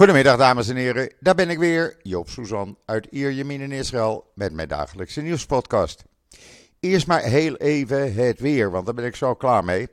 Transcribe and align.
Goedemiddag 0.00 0.36
dames 0.36 0.68
en 0.68 0.76
heren, 0.76 1.12
daar 1.18 1.34
ben 1.34 1.50
ik 1.50 1.58
weer, 1.58 1.96
Joop 2.02 2.28
Suzan 2.28 2.76
uit 2.84 3.06
Ierjemien 3.10 3.60
in 3.60 3.72
Israël 3.72 4.30
met 4.34 4.52
mijn 4.52 4.68
dagelijkse 4.68 5.20
nieuwspodcast. 5.20 6.04
Eerst 6.78 7.06
maar 7.06 7.22
heel 7.22 7.56
even 7.56 8.14
het 8.14 8.40
weer, 8.40 8.70
want 8.70 8.86
daar 8.86 8.94
ben 8.94 9.04
ik 9.04 9.16
zo 9.16 9.34
klaar 9.34 9.64
mee. 9.64 9.88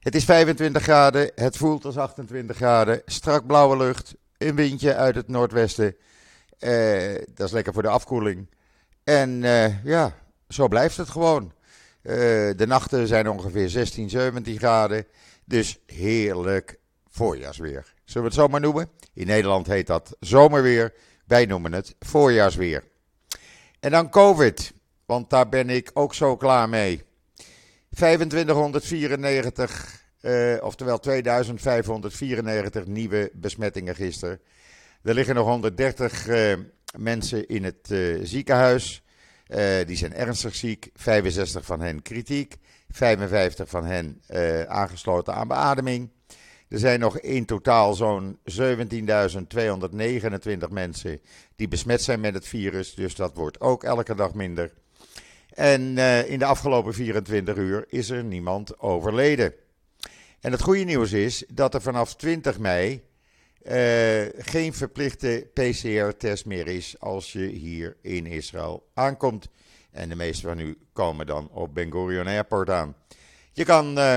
Het 0.00 0.14
is 0.14 0.24
25 0.24 0.82
graden, 0.82 1.30
het 1.34 1.56
voelt 1.56 1.84
als 1.84 1.96
28 1.96 2.56
graden, 2.56 3.02
strak 3.04 3.46
blauwe 3.46 3.76
lucht, 3.76 4.14
een 4.38 4.54
windje 4.54 4.94
uit 4.94 5.14
het 5.14 5.28
noordwesten. 5.28 5.96
Eh, 6.58 7.14
dat 7.34 7.46
is 7.46 7.52
lekker 7.52 7.72
voor 7.72 7.82
de 7.82 7.88
afkoeling. 7.88 8.50
En 9.04 9.44
eh, 9.44 9.84
ja, 9.84 10.14
zo 10.48 10.68
blijft 10.68 10.96
het 10.96 11.08
gewoon. 11.08 11.52
Eh, 12.02 12.14
de 12.56 12.66
nachten 12.66 13.06
zijn 13.06 13.28
ongeveer 13.28 13.68
16, 13.68 14.10
17 14.10 14.58
graden, 14.58 15.06
dus 15.44 15.78
heerlijk 15.86 16.78
voorjaarsweer. 17.08 17.94
Zullen 18.06 18.28
we 18.28 18.34
het 18.34 18.44
zo 18.44 18.48
maar 18.48 18.60
noemen? 18.60 18.90
In 19.14 19.26
Nederland 19.26 19.66
heet 19.66 19.86
dat 19.86 20.16
zomerweer. 20.20 20.94
Wij 21.26 21.46
noemen 21.46 21.72
het 21.72 21.94
voorjaarsweer. 21.98 22.84
En 23.80 23.90
dan 23.90 24.10
COVID, 24.10 24.72
want 25.06 25.30
daar 25.30 25.48
ben 25.48 25.70
ik 25.70 25.90
ook 25.94 26.14
zo 26.14 26.36
klaar 26.36 26.68
mee. 26.68 27.02
2594, 27.90 30.04
eh, 30.20 30.56
oftewel 30.60 30.98
2594 30.98 32.86
nieuwe 32.86 33.30
besmettingen 33.34 33.94
gisteren. 33.94 34.40
Er 35.02 35.14
liggen 35.14 35.34
nog 35.34 35.46
130 35.46 36.26
eh, 36.26 36.52
mensen 36.98 37.48
in 37.48 37.64
het 37.64 37.90
eh, 37.90 38.18
ziekenhuis. 38.22 39.02
Eh, 39.46 39.86
die 39.86 39.96
zijn 39.96 40.14
ernstig 40.14 40.54
ziek. 40.54 40.90
65 40.94 41.64
van 41.64 41.80
hen 41.80 42.02
kritiek. 42.02 42.56
55 42.88 43.68
van 43.68 43.84
hen 43.84 44.22
eh, 44.26 44.62
aangesloten 44.62 45.34
aan 45.34 45.48
beademing. 45.48 46.10
Er 46.68 46.78
zijn 46.78 47.00
nog 47.00 47.18
in 47.18 47.44
totaal 47.44 47.94
zo'n 47.94 48.38
17.229 48.38 48.58
mensen 50.70 51.20
die 51.56 51.68
besmet 51.68 52.02
zijn 52.02 52.20
met 52.20 52.34
het 52.34 52.48
virus. 52.48 52.94
Dus 52.94 53.14
dat 53.14 53.34
wordt 53.34 53.60
ook 53.60 53.84
elke 53.84 54.14
dag 54.14 54.34
minder. 54.34 54.72
En 55.54 55.80
uh, 55.80 56.30
in 56.30 56.38
de 56.38 56.44
afgelopen 56.44 56.94
24 56.94 57.56
uur 57.56 57.84
is 57.88 58.10
er 58.10 58.24
niemand 58.24 58.80
overleden. 58.80 59.54
En 60.40 60.52
het 60.52 60.62
goede 60.62 60.84
nieuws 60.84 61.12
is 61.12 61.44
dat 61.48 61.74
er 61.74 61.82
vanaf 61.82 62.14
20 62.14 62.58
mei 62.58 63.02
uh, 63.62 64.22
geen 64.36 64.74
verplichte 64.74 65.50
PCR-test 65.52 66.46
meer 66.46 66.66
is 66.66 67.00
als 67.00 67.32
je 67.32 67.46
hier 67.46 67.96
in 68.02 68.26
Israël 68.26 68.88
aankomt. 68.94 69.48
En 69.90 70.08
de 70.08 70.16
meeste 70.16 70.46
van 70.46 70.58
u 70.58 70.78
komen 70.92 71.26
dan 71.26 71.48
op 71.50 71.74
Ben 71.74 71.92
Gurion 71.92 72.26
Airport 72.26 72.70
aan. 72.70 72.96
Je 73.52 73.64
kan 73.64 73.98
uh, 73.98 74.16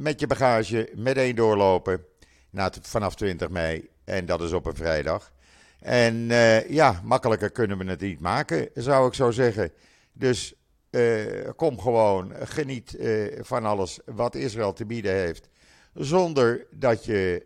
met 0.00 0.20
je 0.20 0.26
bagage 0.26 0.90
meteen 0.94 1.34
doorlopen 1.34 2.04
na 2.50 2.72
vanaf 2.82 3.14
20 3.14 3.48
mei. 3.48 3.88
En 4.04 4.26
dat 4.26 4.40
is 4.40 4.52
op 4.52 4.66
een 4.66 4.76
vrijdag. 4.76 5.32
En 5.80 6.14
uh, 6.14 6.70
ja, 6.70 7.00
makkelijker 7.04 7.50
kunnen 7.50 7.78
we 7.78 7.84
het 7.84 8.00
niet 8.00 8.20
maken, 8.20 8.68
zou 8.74 9.08
ik 9.08 9.14
zo 9.14 9.30
zeggen. 9.30 9.72
Dus 10.12 10.54
uh, 10.90 11.48
kom 11.56 11.80
gewoon, 11.80 12.32
geniet 12.42 12.94
uh, 12.94 13.38
van 13.40 13.64
alles 13.64 13.98
wat 14.04 14.34
Israël 14.34 14.72
te 14.72 14.86
bieden 14.86 15.12
heeft. 15.12 15.48
Zonder 15.94 16.66
dat 16.70 17.04
je 17.04 17.44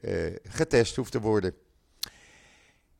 getest 0.48 0.96
hoeft 0.96 1.12
te 1.12 1.20
worden. 1.20 1.54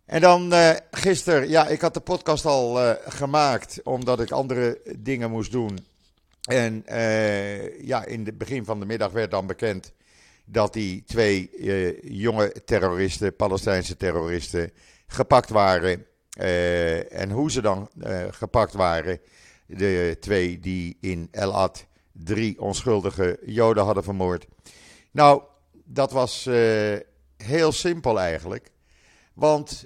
En 0.05 0.21
dan 0.21 0.53
gisteren, 0.91 1.49
ja, 1.49 1.67
ik 1.67 1.81
had 1.81 1.95
de 1.95 2.01
podcast 2.01 2.47
al 2.47 2.97
gemaakt 3.07 3.83
omdat 3.83 4.21
ik 4.21 4.31
andere 4.31 4.81
dingen 4.99 5.31
moest 5.31 5.53
doen. 5.53 5.79
En 6.45 6.83
ja, 7.81 8.05
in 8.05 8.27
het 8.27 8.39
begin 8.39 8.65
van 8.65 8.81
de 8.81 8.87
middag 8.87 9.13
werd 9.13 9.31
dan 9.31 9.47
bekend 9.47 9.93
dat 10.45 10.73
die 10.73 11.05
twee 11.05 11.51
uh, 11.53 12.03
jonge 12.03 12.53
terroristen, 12.65 13.37
Palestijnse 13.37 13.97
terroristen, 13.97 14.71
gepakt 15.07 15.51
waren. 15.51 16.07
Uh, 16.41 17.13
en 17.13 17.31
hoe 17.31 17.51
ze 17.51 17.63
dan 17.63 17.91
gepakt 18.31 18.73
waren. 18.73 19.21
De 19.67 20.17
twee 20.21 20.61
die 20.61 20.97
in 21.01 21.29
El 21.31 21.55
Ad 21.55 21.87
drie 22.13 22.61
onschuldige 22.61 23.39
Joden 23.45 23.85
hadden 23.85 24.05
vermoord. 24.05 24.47
Nou, 25.11 25.43
dat 25.85 26.13
was 26.13 26.49
heel 27.37 27.73
simpel 27.73 28.21
eigenlijk. 28.21 28.71
Want 29.35 29.85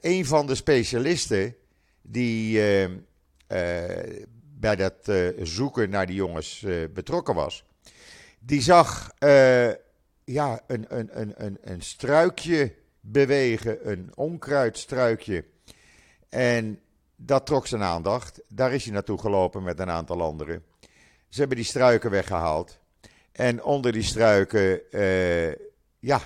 een 0.00 0.26
van 0.26 0.46
de 0.46 0.54
specialisten 0.54 1.56
die 2.02 2.60
bij 4.66 4.76
dat 4.76 5.12
zoeken 5.48 5.90
naar 5.90 6.06
die 6.06 6.16
jongens 6.16 6.66
betrokken 6.92 7.34
was 7.34 7.64
die 8.46 8.62
zag 8.62 9.10
uh, 9.18 9.70
ja, 10.24 10.60
een, 10.66 10.84
een, 10.88 11.20
een, 11.20 11.44
een, 11.44 11.58
een 11.60 11.82
struikje 11.82 12.74
bewegen, 13.00 13.90
een 13.90 14.10
onkruidstruikje. 14.14 15.44
En 16.28 16.80
dat 17.16 17.46
trok 17.46 17.66
zijn 17.66 17.82
aandacht. 17.82 18.42
Daar 18.48 18.72
is 18.72 18.84
hij 18.84 18.92
naartoe 18.92 19.18
gelopen 19.18 19.62
met 19.62 19.78
een 19.78 19.90
aantal 19.90 20.22
anderen. 20.22 20.64
Ze 21.28 21.38
hebben 21.38 21.56
die 21.56 21.66
struiken 21.66 22.10
weggehaald. 22.10 22.78
En 23.32 23.62
onder 23.62 23.92
die 23.92 24.02
struiken, 24.02 24.80
ja, 25.98 26.20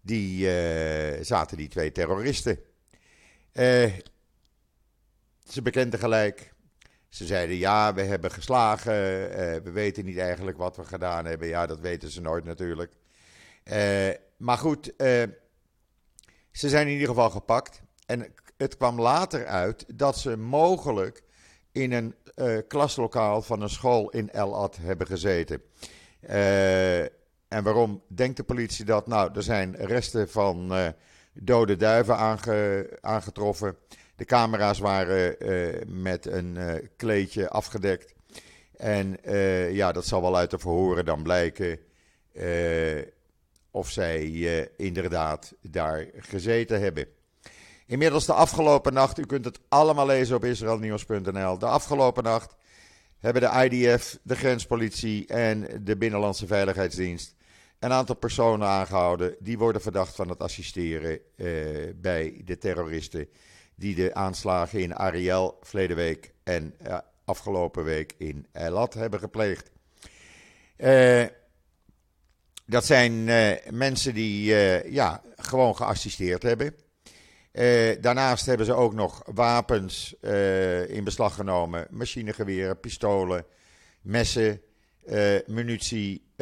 die, 0.00 0.48
zaten 1.24 1.56
die 1.56 1.68
twee 1.68 1.92
terroristen. 1.92 2.58
ze 5.44 5.62
bekenden 5.62 5.98
gelijk 5.98 6.52
ze 7.08 7.26
zeiden 7.26 7.56
ja, 7.56 7.94
we 7.94 8.02
hebben 8.02 8.30
geslagen, 8.30 8.92
uh, 8.92 9.36
we 9.36 9.70
weten 9.72 10.04
niet 10.04 10.18
eigenlijk 10.18 10.56
wat 10.56 10.76
we 10.76 10.84
gedaan 10.84 11.24
hebben. 11.24 11.48
Ja, 11.48 11.66
dat 11.66 11.80
weten 11.80 12.10
ze 12.10 12.20
nooit 12.20 12.44
natuurlijk. 12.44 12.92
Uh, 13.64 14.08
maar 14.36 14.58
goed, 14.58 14.86
uh, 14.96 15.22
ze 16.50 16.68
zijn 16.68 16.86
in 16.86 16.92
ieder 16.92 17.08
geval 17.08 17.30
gepakt. 17.30 17.82
En 18.06 18.34
het 18.56 18.76
kwam 18.76 19.00
later 19.00 19.46
uit 19.46 19.84
dat 19.94 20.18
ze 20.18 20.36
mogelijk 20.36 21.22
in 21.72 21.92
een 21.92 22.14
klaslokaal 22.68 23.42
van 23.42 23.62
een 23.62 23.68
school 23.68 24.10
in 24.10 24.30
El 24.30 24.54
Ad 24.56 24.76
hebben 24.76 25.06
gezeten. 25.06 25.62
en 27.48 27.62
waarom 27.62 28.02
denkt 28.08 28.36
de 28.36 28.42
politie 28.42 28.84
dat? 28.84 29.06
Nou, 29.06 29.30
er 29.34 29.42
zijn 29.42 29.76
resten 29.76 30.30
van 30.30 30.72
dode 31.32 31.76
duiven 31.76 32.16
aange, 32.16 32.88
aangetroffen. 33.00 33.76
De 34.18 34.24
camera's 34.24 34.78
waren 34.78 35.36
uh, 35.38 35.74
met 35.86 36.26
een 36.26 36.54
uh, 36.56 36.74
kleedje 36.96 37.48
afgedekt. 37.48 38.14
En 38.76 39.16
uh, 39.24 39.74
ja, 39.74 39.92
dat 39.92 40.06
zal 40.06 40.22
wel 40.22 40.36
uit 40.36 40.50
de 40.50 40.58
verhoren 40.58 41.04
dan 41.04 41.22
blijken 41.22 41.78
of 43.70 43.90
zij 43.90 44.24
inderdaad 44.76 45.54
daar 45.60 46.06
gezeten 46.16 46.80
hebben. 46.80 47.06
Inmiddels 47.86 48.26
de 48.26 48.32
afgelopen 48.32 48.92
nacht, 48.92 49.18
u 49.18 49.26
kunt 49.26 49.44
het 49.44 49.60
allemaal 49.68 50.06
lezen 50.06 50.36
op 50.36 50.44
israelnieuws.nl. 50.44 51.58
De 51.58 51.66
afgelopen 51.66 52.22
nacht 52.22 52.56
hebben 53.18 53.42
de 53.42 53.68
IDF, 53.68 54.18
de 54.22 54.36
grenspolitie 54.36 55.26
en 55.26 55.84
de 55.84 55.96
Binnenlandse 55.96 56.46
Veiligheidsdienst 56.46 57.34
een 57.78 57.92
aantal 57.92 58.16
personen 58.16 58.66
aangehouden. 58.66 59.36
Die 59.38 59.58
worden 59.58 59.82
verdacht 59.82 60.14
van 60.14 60.28
het 60.28 60.38
assisteren 60.38 61.20
bij 62.00 62.40
de 62.44 62.58
terroristen 62.58 63.28
die 63.78 63.94
de 63.94 64.14
aanslagen 64.14 64.80
in 64.80 64.94
Ariel 64.94 65.58
verleden 65.62 65.96
week 65.96 66.32
en 66.44 66.74
uh, 66.86 66.98
afgelopen 67.24 67.84
week 67.84 68.14
in 68.16 68.46
Elat 68.52 68.94
hebben 68.94 69.20
gepleegd. 69.20 69.70
Uh, 70.78 71.24
dat 72.66 72.84
zijn 72.84 73.12
uh, 73.12 73.50
mensen 73.70 74.14
die 74.14 74.54
ja, 74.92 75.22
gewoon 75.36 75.76
geassisteerd 75.76 76.42
hebben. 76.42 76.74
daarnaast 78.00 78.46
hebben 78.46 78.66
ze 78.66 78.74
ook 78.74 78.94
nog 78.94 79.22
wapens 79.24 80.16
in 80.88 81.04
beslag 81.04 81.34
genomen: 81.34 81.86
machinegeweren, 81.90 82.80
pistolen, 82.80 83.44
messen, 84.00 84.62
munitie, 85.46 86.32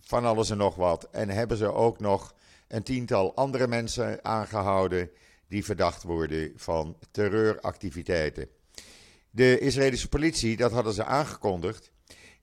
van 0.00 0.24
alles 0.24 0.50
en 0.50 0.56
nog 0.56 0.74
wat. 0.74 1.08
En 1.10 1.28
hebben 1.28 1.56
ze 1.56 1.72
ook 1.72 2.00
nog 2.00 2.34
een 2.68 2.82
tiental 2.82 3.34
andere 3.34 3.66
mensen 3.66 4.24
aangehouden 4.24 5.10
die 5.48 5.64
verdacht 5.64 6.02
worden 6.02 6.52
van 6.56 6.96
terreuractiviteiten. 7.10 8.48
De 9.30 9.58
Israëlische 9.58 10.08
politie, 10.08 10.56
dat 10.56 10.72
hadden 10.72 10.92
ze 10.92 11.04
aangekondigd, 11.04 11.90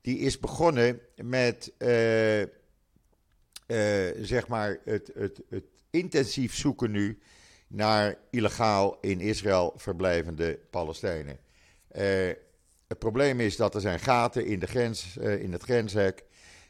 die 0.02 0.18
is 0.18 0.40
begonnen 0.40 1.00
met 1.16 1.72
uh, 1.78 2.40
uh, 2.40 2.48
zeg 4.22 4.48
maar 4.48 4.80
het, 4.84 5.12
het, 5.14 5.42
het 5.50 5.64
intensief 5.90 6.56
zoeken 6.56 6.92
nu 6.92 7.20
naar 7.68 8.18
illegaal 8.30 8.98
in 9.02 9.20
Israël 9.20 9.74
verblijvende 9.76 10.60
Palestijnen. 10.70 11.38
Uh, 11.96 12.02
het 12.88 13.00
probleem 13.00 13.40
is 13.40 13.56
dat 13.56 13.76
er 13.76 13.82
zijn 13.82 14.00
gaten 14.00 14.46
in, 14.46 14.60
de 14.60 14.68
grens, 14.68 15.18
in 15.18 15.52
het 15.52 15.64
grenshek. 15.64 16.24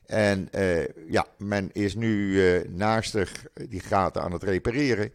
En 0.06 0.50
ja, 1.08 1.28
men 1.38 1.70
is 1.72 1.96
nu 1.96 2.38
naastig 2.70 3.46
die 3.70 3.80
gaten 3.80 4.22
aan 4.22 4.32
het 4.32 4.44
repareren. 4.44 5.12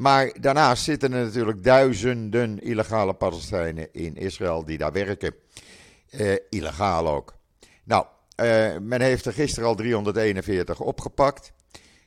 Maar 0.00 0.32
daarnaast 0.40 0.84
zitten 0.84 1.12
er 1.12 1.24
natuurlijk 1.24 1.64
duizenden 1.64 2.58
illegale 2.58 3.14
Palestijnen 3.14 3.88
in 3.92 4.16
Israël 4.16 4.64
die 4.64 4.78
daar 4.78 4.92
werken. 4.92 5.34
Uh, 6.10 6.32
illegaal 6.48 7.08
ook. 7.08 7.34
Nou, 7.84 8.04
uh, 8.36 8.76
men 8.80 9.00
heeft 9.00 9.26
er 9.26 9.32
gisteren 9.32 9.68
al 9.68 9.74
341 9.74 10.80
opgepakt. 10.80 11.52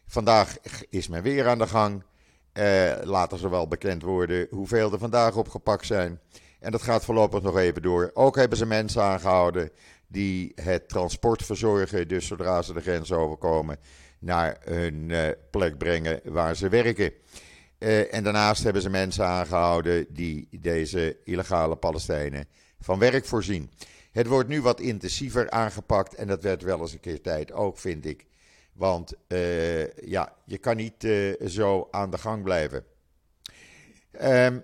Vandaag 0.06 0.58
is 0.90 1.08
men 1.08 1.24
weer 1.24 1.48
aan 1.48 1.58
de 1.58 1.68
gang. 1.68 2.04
Uh, 2.54 2.92
later 3.04 3.38
zal 3.38 3.50
wel 3.50 3.68
bekend 3.68 4.02
worden 4.02 4.48
hoeveel 4.50 4.92
er 4.92 5.00
vandaag 5.00 5.36
opgepakt 5.36 5.86
zijn. 5.86 6.20
En 6.60 6.72
dat 6.72 6.82
gaat 6.82 7.06
voorlopig 7.06 7.42
nog 7.42 7.58
even 7.58 7.82
door. 7.82 8.12
Ook 8.14 8.36
hebben 8.36 8.58
ze 8.58 8.66
mensen 8.66 9.04
aangehouden 9.04 9.72
die 10.08 10.52
het 10.56 10.90
transport 10.90 11.44
verzorgen. 11.44 12.08
Dus 12.08 12.28
zodra 12.28 12.62
ze 12.62 12.74
de 12.74 12.82
grens 12.82 13.12
overkomen, 13.12 13.78
naar 14.20 14.58
hun 14.64 15.12
plek 15.52 15.78
brengen 15.78 16.20
waar 16.24 16.56
ze 16.56 16.70
werken. 16.70 17.14
Uh, 17.84 18.14
en 18.14 18.24
daarnaast 18.24 18.64
hebben 18.64 18.82
ze 18.82 18.90
mensen 18.90 19.26
aangehouden 19.26 20.06
die 20.10 20.48
deze 20.52 21.18
illegale 21.24 21.76
Palestijnen 21.76 22.48
van 22.80 23.00
werk 23.00 23.26
voorzien. 23.26 23.72
Het 24.12 24.28
wordt 24.28 24.50
nu 24.50 24.62
wat 24.62 24.80
intensiever 24.80 25.50
aangepakt 25.50 26.16
en 26.16 26.28
dat 26.28 26.44
werd 26.44 26.62
wel 26.62 26.80
eens 26.80 26.94
een 26.94 27.00
keer 27.00 27.22
tijd 27.22 27.52
ook, 27.52 27.78
vind 27.78 28.06
ik. 28.06 28.26
Want 28.74 29.14
uh, 29.28 29.94
ja, 29.94 30.36
je 30.46 30.58
kan 30.58 30.76
niet 30.76 31.04
uh, 31.04 31.48
zo 31.48 31.88
aan 31.92 32.10
de 32.10 32.18
gang 32.18 32.44
blijven. 32.44 32.86
Um, 34.22 34.64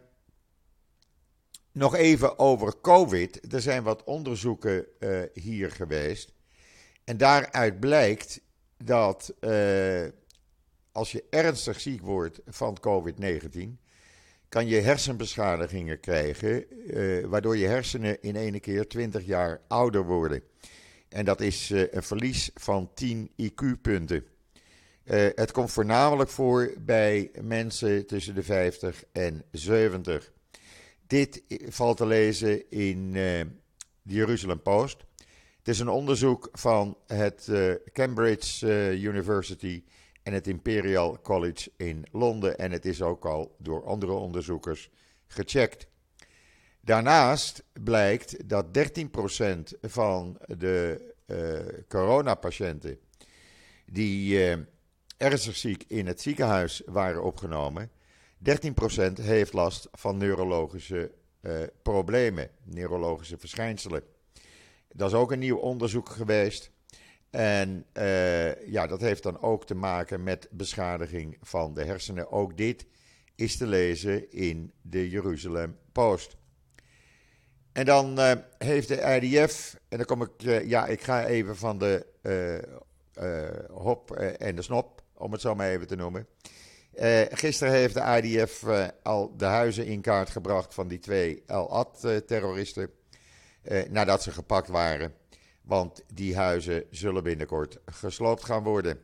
nog 1.72 1.96
even 1.96 2.40
over 2.40 2.82
COVID. 2.82 3.54
Er 3.54 3.62
zijn 3.62 3.84
wat 3.84 4.04
onderzoeken 4.04 4.86
hier 5.34 5.72
geweest. 5.72 6.34
En 7.04 7.18
daaruit 7.18 7.80
blijkt 7.80 8.42
dat 8.78 9.34
als 10.92 11.12
je 11.12 11.24
ernstig 11.30 11.80
ziek 11.80 12.02
wordt 12.02 12.42
van 12.48 12.78
COVID-19, 12.80 13.60
kan 14.50 14.68
je 14.68 14.80
hersenbeschadigingen 14.80 16.00
krijgen, 16.00 16.66
waardoor 17.30 17.58
je 17.58 17.68
hersenen 17.68 18.22
in 18.22 18.36
ene 18.36 18.60
keer 18.60 18.88
20 18.88 19.26
jaar 19.26 19.62
ouder 19.68 20.06
worden. 20.06 20.44
En 21.10 21.26
dat 21.26 21.42
is 21.42 21.72
uh, 21.72 21.84
een 21.92 22.04
verlies 22.04 22.50
van 22.54 22.90
10 22.94 23.32
IQ-punten. 23.42 24.24
Uh, 25.04 25.28
het 25.36 25.52
komt 25.52 25.72
voornamelijk 25.72 26.30
voor 26.30 26.74
bij 26.80 27.32
mensen 27.42 28.06
tussen 28.06 28.36
de 28.36 28.44
50 28.44 29.04
en 29.12 29.44
70. 29.52 30.32
Dit 31.08 31.44
valt 31.68 31.98
te 31.98 32.06
lezen 32.06 32.70
in 32.70 33.12
de 33.14 33.48
Jerusalem 34.02 34.62
Post. 34.62 34.98
Het 35.58 35.68
is 35.68 35.80
een 35.80 35.90
onderzoek 35.90 36.50
van 36.52 36.98
het 37.08 37.50
Cambridge 37.94 38.68
University 39.00 39.84
en 40.30 40.36
het 40.36 40.48
Imperial 40.48 41.22
College 41.22 41.72
in 41.78 42.06
Londen. 42.12 42.58
En 42.58 42.72
het 42.72 42.86
is 42.86 43.02
ook 43.02 43.26
al 43.26 43.56
door 43.58 43.86
andere 43.86 44.12
onderzoekers 44.12 44.90
gecheckt. 45.28 45.88
Daarnaast 46.82 47.64
blijkt 47.84 48.50
dat 48.50 48.66
13% 48.78 49.80
van 49.82 50.40
de 50.58 51.14
uh, 51.26 51.82
coronapatiënten 51.88 53.00
die 53.86 54.34
uh, 54.34 54.58
ernstig 55.18 55.56
ziek 55.56 55.84
in 55.88 56.08
het 56.08 56.22
ziekenhuis 56.22 56.82
waren 56.86 57.24
opgenomen, 57.24 57.92
13% 58.50 59.14
heeft 59.22 59.54
last 59.54 59.88
van 59.92 60.18
neurologische 60.18 61.12
uh, 61.42 61.62
problemen, 61.82 62.50
neurologische 62.64 63.38
verschijnselen. 63.38 64.04
Dat 64.94 65.10
is 65.10 65.16
ook 65.16 65.32
een 65.32 65.40
nieuw 65.40 65.58
onderzoek 65.58 66.10
geweest. 66.10 66.72
En 67.30 67.86
ja, 68.66 68.88
dat 68.88 69.02
heeft 69.02 69.24
dan 69.24 69.42
ook 69.42 69.66
te 69.66 69.76
maken 69.76 70.24
met 70.24 70.48
beschadiging 70.52 71.38
van 71.42 71.74
de 71.74 71.84
hersenen. 71.84 72.32
Ook 72.32 72.58
dit 72.58 72.86
is 73.36 73.58
te 73.58 73.68
lezen 73.68 74.32
in 74.32 74.72
de 74.82 75.10
Jeruzalem 75.10 75.78
Post. 75.92 76.38
En 77.72 77.86
dan 77.86 78.20
uh, 78.20 78.32
heeft 78.58 78.88
de 78.88 79.20
IDF, 79.22 79.80
en 79.90 79.98
dan 79.98 80.06
kom 80.06 80.22
ik, 80.22 80.44
uh, 80.44 80.68
ja, 80.68 80.88
ik 80.88 81.02
ga 81.02 81.26
even 81.26 81.58
van 81.58 81.78
de 81.78 82.06
hop 83.72 84.12
en 84.16 84.56
de 84.56 84.62
snop, 84.62 85.02
om 85.14 85.32
het 85.32 85.42
zo 85.42 85.56
maar 85.56 85.70
even 85.70 85.88
te 85.88 85.96
noemen. 85.96 86.28
gisteren 87.30 87.74
heeft 87.74 87.94
de 87.94 88.22
IDF 88.22 88.66
al 89.04 89.38
de 89.38 89.46
huizen 89.46 89.86
in 89.86 90.02
kaart 90.02 90.30
gebracht 90.30 90.74
van 90.74 90.88
die 90.88 91.00
twee 91.00 91.44
Al-Ad-terroristen, 91.48 92.90
nadat 93.90 94.24
ze 94.24 94.32
gepakt 94.32 94.68
waren. 94.68 95.14
Want 95.70 96.04
die 96.14 96.36
huizen 96.36 96.84
zullen 96.92 97.24
binnenkort 97.24 97.78
gesloopt 97.86 98.46
gaan 98.46 98.64
worden. 98.64 99.02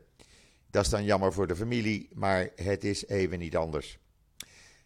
Dat 0.69 0.83
is 0.83 0.89
dan 0.89 1.03
jammer 1.03 1.33
voor 1.33 1.47
de 1.47 1.55
familie, 1.55 2.09
maar 2.13 2.49
het 2.55 2.83
is 2.83 3.07
even 3.07 3.39
niet 3.39 3.55
anders. 3.55 3.97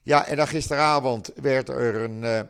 Ja, 0.01 0.25
en 0.25 0.35
dan 0.35 0.47
gisteravond 0.47 1.31
werd 1.35 1.69
er 1.69 1.95
een 1.95 2.49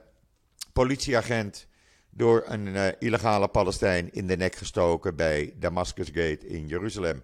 politieagent 0.73 1.67
door 2.09 2.43
een 2.45 2.67
uh, 2.67 2.87
illegale 2.99 3.47
Palestijn 3.47 4.13
in 4.13 4.27
de 4.27 4.37
nek 4.37 4.55
gestoken 4.55 5.15
bij 5.15 5.53
Damascus 5.55 6.07
Gate 6.07 6.47
in 6.47 6.67
Jeruzalem. 6.67 7.23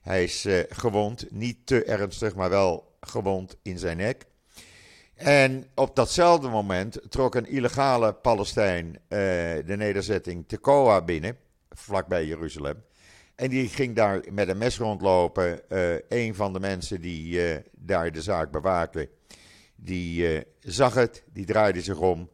Hij 0.00 0.24
is 0.24 0.46
uh, 0.46 0.60
gewond, 0.68 1.26
niet 1.30 1.66
te 1.66 1.84
ernstig, 1.84 2.34
maar 2.34 2.50
wel 2.50 2.96
gewond 3.00 3.56
in 3.62 3.78
zijn 3.78 3.96
nek. 3.96 4.24
En 5.14 5.66
op 5.74 5.96
datzelfde 5.96 6.48
moment 6.48 7.00
trok 7.08 7.34
een 7.34 7.46
illegale 7.46 8.12
Palestijn 8.12 9.00
de 9.08 9.74
nederzetting 9.76 10.48
Tekoa 10.48 11.02
binnen, 11.02 11.38
vlakbij 11.74 12.26
Jeruzalem. 12.26 12.84
En 13.34 13.50
die 13.50 13.68
ging 13.68 13.94
daar 13.94 14.24
met 14.32 14.48
een 14.48 14.58
mes 14.58 14.78
rondlopen. 14.78 15.60
een 16.08 16.34
van 16.34 16.52
de 16.52 16.60
mensen 16.60 17.00
die 17.00 17.40
daar 17.72 18.12
de 18.12 18.22
zaak 18.22 18.50
bewaakte, 18.50 19.08
die 19.76 20.44
zag 20.60 20.94
het, 20.94 21.24
die 21.32 21.44
draaide 21.44 21.80
zich 21.80 21.98
om 21.98 22.28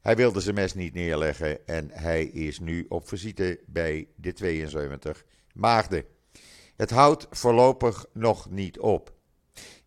hij 0.00 0.16
wilde 0.16 0.40
zijn 0.40 0.54
mes 0.54 0.74
niet 0.74 0.94
neerleggen 0.94 1.66
en 1.66 1.90
hij 1.92 2.24
is 2.24 2.58
nu 2.58 2.86
op 2.88 3.08
visite 3.08 3.60
bij 3.66 4.08
de 4.16 4.32
72 4.32 5.24
maagden. 5.54 6.04
Het 6.76 6.90
houdt 6.90 7.26
voorlopig 7.30 8.06
nog 8.12 8.50
niet 8.50 8.78
op. 8.78 9.12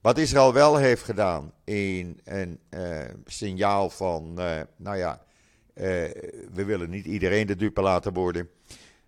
Wat 0.01 0.18
Israël 0.18 0.54
wel 0.54 0.75
heeft 0.75 1.04
gedaan 1.04 1.54
in 1.63 2.19
een 2.24 2.59
uh, 2.69 3.00
signaal 3.25 3.89
van, 3.89 4.36
uh, 4.39 4.62
nou 4.77 4.97
ja, 4.97 5.25
uh, 5.75 5.86
we 6.51 6.63
willen 6.65 6.89
niet 6.89 7.06
iedereen 7.06 7.47
de 7.47 7.56
dupe 7.56 7.81
laten 7.81 8.13
worden. 8.13 8.50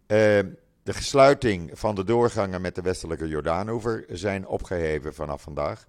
De 0.07 0.93
gesluiting 0.93 1.71
van 1.73 1.95
de 1.95 2.03
doorgangen 2.03 2.61
met 2.61 2.75
de 2.75 2.81
westelijke 2.81 3.27
Jordaanoever 3.27 4.05
zijn 4.09 4.47
opgeheven 4.47 5.13
vanaf 5.13 5.41
vandaag. 5.41 5.87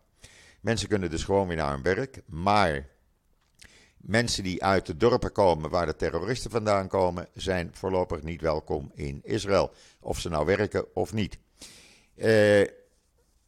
Mensen 0.61 0.88
kunnen 0.88 1.11
dus 1.11 1.25
gewoon 1.25 1.49
weer 1.49 1.56
naar 1.56 1.72
hun 1.72 1.82
werk, 1.82 2.22
maar 2.26 2.93
Mensen 4.06 4.43
die 4.43 4.64
uit 4.64 4.87
de 4.87 4.96
dorpen 4.96 5.32
komen 5.32 5.70
waar 5.70 5.87
de 5.87 5.96
terroristen 5.96 6.50
vandaan 6.50 6.88
komen, 6.88 7.28
zijn 7.34 7.70
voorlopig 7.72 8.22
niet 8.22 8.40
welkom 8.40 8.90
in 8.94 9.20
Israël. 9.22 9.72
Of 10.00 10.20
ze 10.20 10.28
nou 10.28 10.46
werken 10.46 10.94
of 10.94 11.12
niet. 11.12 11.38
Eh, 12.17 12.69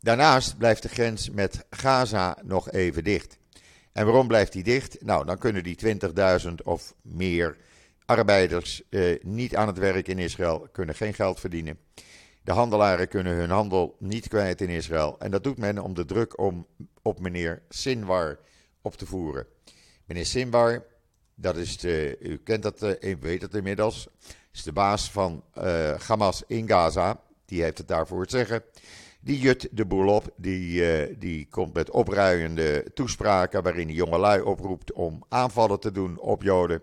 daarnaast 0.01 0.59
blijft 0.59 0.83
de 0.83 0.89
grens 0.89 1.31
met 1.31 1.65
Gaza 1.71 2.37
nog 2.43 2.71
even 2.71 3.05
dicht. 3.05 3.39
En 3.93 4.05
waarom 4.05 4.27
blijft 4.27 4.53
die 4.53 4.63
dicht? 4.63 5.03
Nou, 5.03 5.25
dan 5.25 5.39
kunnen 5.39 5.63
die 5.63 5.77
20.000 5.77 6.55
of 6.65 6.95
meer 7.03 7.57
arbeiders 8.07 8.83
eh, 8.89 9.23
niet 9.23 9.57
aan 9.57 9.67
het 9.67 9.79
werk 9.79 10.09
in 10.09 10.19
Israël, 10.19 10.69
kunnen 10.73 10.95
geen 10.95 11.15
geld 11.15 11.41
verdienen. 11.41 11.79
De 12.43 12.53
handelaren 12.53 13.09
kunnen 13.09 13.37
hun 13.37 13.51
handel 13.51 13.97
niet 13.99 14.29
kwijt 14.29 14.61
in 14.61 14.69
Israël. 14.69 15.17
En 15.19 15.31
dat 15.31 15.45
doet 15.45 15.59
men 15.59 15.79
om 15.79 15.95
de 15.95 16.05
druk 16.05 16.39
om, 16.39 16.67
op 17.03 17.21
meneer 17.21 17.63
Sinwar 17.69 18.39
op 18.83 18.97
te 18.97 19.07
voeren. 19.07 19.47
Meneer 20.05 20.27
Simbar, 20.27 20.85
dat 21.35 21.57
is 21.57 21.79
de, 21.79 22.17
u 22.21 22.37
kent 22.37 22.63
dat, 22.63 22.83
uh, 22.83 22.91
u 23.01 23.17
weet 23.21 23.43
het 23.43 23.55
inmiddels, 23.55 24.09
is 24.53 24.63
de 24.63 24.73
baas 24.73 25.11
van 25.11 25.45
uh, 25.59 25.95
Hamas 26.07 26.43
in 26.47 26.69
Gaza. 26.69 27.21
Die 27.45 27.63
heeft 27.63 27.79
het 27.79 27.89
daarvoor 27.89 28.21
het 28.21 28.31
zeggen. 28.31 28.63
Die 29.21 29.39
jut 29.39 29.69
de 29.73 29.85
boel 29.85 30.15
op. 30.15 30.33
Die, 30.37 30.81
uh, 31.09 31.15
die 31.19 31.47
komt 31.51 31.75
met 31.75 31.91
opruiende 31.91 32.91
toespraken 32.95 33.63
waarin 33.63 33.87
de 33.87 33.93
jongelui 33.93 34.41
oproept 34.41 34.93
om 34.93 35.25
aanvallen 35.29 35.81
te 35.81 35.93
doen 35.93 36.19
op 36.19 36.43
Joden. 36.43 36.83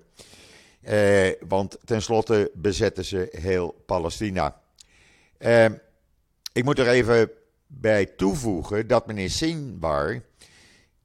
Want 1.47 1.77
tenslotte 1.85 2.51
bezetten 2.53 3.05
ze 3.05 3.27
heel 3.31 3.83
Palestina. 3.85 4.61
ik 6.53 6.63
moet 6.63 6.79
er 6.79 6.87
even 6.87 7.29
bij 7.67 8.05
toevoegen 8.05 8.87
dat 8.87 9.07
meneer 9.07 9.29
Sinbar 9.29 10.21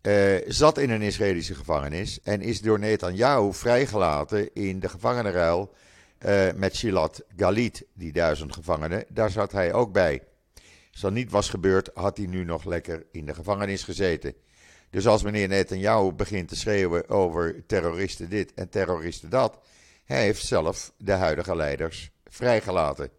uh, 0.02 0.36
zat 0.46 0.78
in 0.78 0.90
een 0.90 1.02
Israëlische 1.02 1.54
gevangenis 1.54 2.20
en 2.22 2.40
is 2.40 2.60
door 2.60 2.78
Netanyahu 2.78 3.52
vrijgelaten 3.52 4.54
in 4.54 4.80
de 4.80 4.88
gevangenenruil 4.88 5.74
uh, 6.26 6.52
met 6.54 6.76
Shilat 6.76 7.22
Galit, 7.36 7.84
die 7.94 8.12
duizend 8.12 8.52
gevangenen. 8.52 9.04
Daar 9.08 9.30
zat 9.30 9.52
hij 9.52 9.72
ook 9.72 9.92
bij. 9.92 10.22
Als 10.90 11.00
dat 11.00 11.12
niet 11.12 11.30
was 11.30 11.48
gebeurd, 11.48 11.90
had 11.94 12.16
hij 12.16 12.26
nu 12.26 12.44
nog 12.44 12.64
lekker 12.64 13.06
in 13.12 13.26
de 13.26 13.34
gevangenis 13.34 13.82
gezeten. 13.82 14.34
Dus 14.90 15.06
als 15.06 15.22
meneer 15.22 15.48
Netanyahu 15.48 16.12
begint 16.12 16.48
te 16.48 16.56
schreeuwen 16.56 17.08
over 17.08 17.66
terroristen 17.66 18.28
dit 18.28 18.54
en 18.54 18.68
terroristen 18.68 19.30
dat, 19.30 19.58
hij 20.04 20.22
heeft 20.22 20.46
zelf 20.46 20.92
de 20.96 21.12
huidige 21.12 21.56
leiders 21.56 22.10
vrijgelaten. 22.24 23.10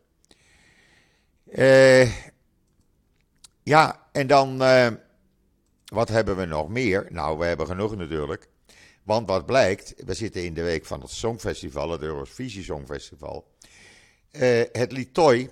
Uh, 1.45 2.11
ja, 3.63 4.07
en 4.11 4.27
dan 4.27 4.57
wat 5.85 6.09
hebben 6.09 6.37
we 6.37 6.45
nog 6.45 6.69
meer? 6.69 7.07
Nou, 7.09 7.37
we 7.37 7.45
hebben 7.45 7.67
genoeg 7.67 7.95
natuurlijk. 7.95 8.47
Want 9.03 9.27
wat 9.27 9.45
blijkt, 9.45 9.93
we 10.05 10.13
zitten 10.13 10.43
in 10.43 10.53
de 10.53 10.63
week 10.63 10.85
van 10.85 11.01
het 11.01 11.09
Songfestival, 11.09 11.91
het 11.91 12.01
Eurovisie 12.01 12.63
Songfestival. 12.63 13.47
Uh, 14.31 14.63
het 14.71 14.91
lied 14.91 15.13
Toy 15.13 15.49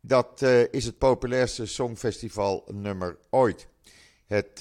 dat 0.00 0.42
is 0.70 0.84
het 0.84 0.98
populairste 0.98 1.66
songfestival 1.66 2.64
nummer 2.72 3.18
ooit. 3.30 3.66
Het 4.26 4.60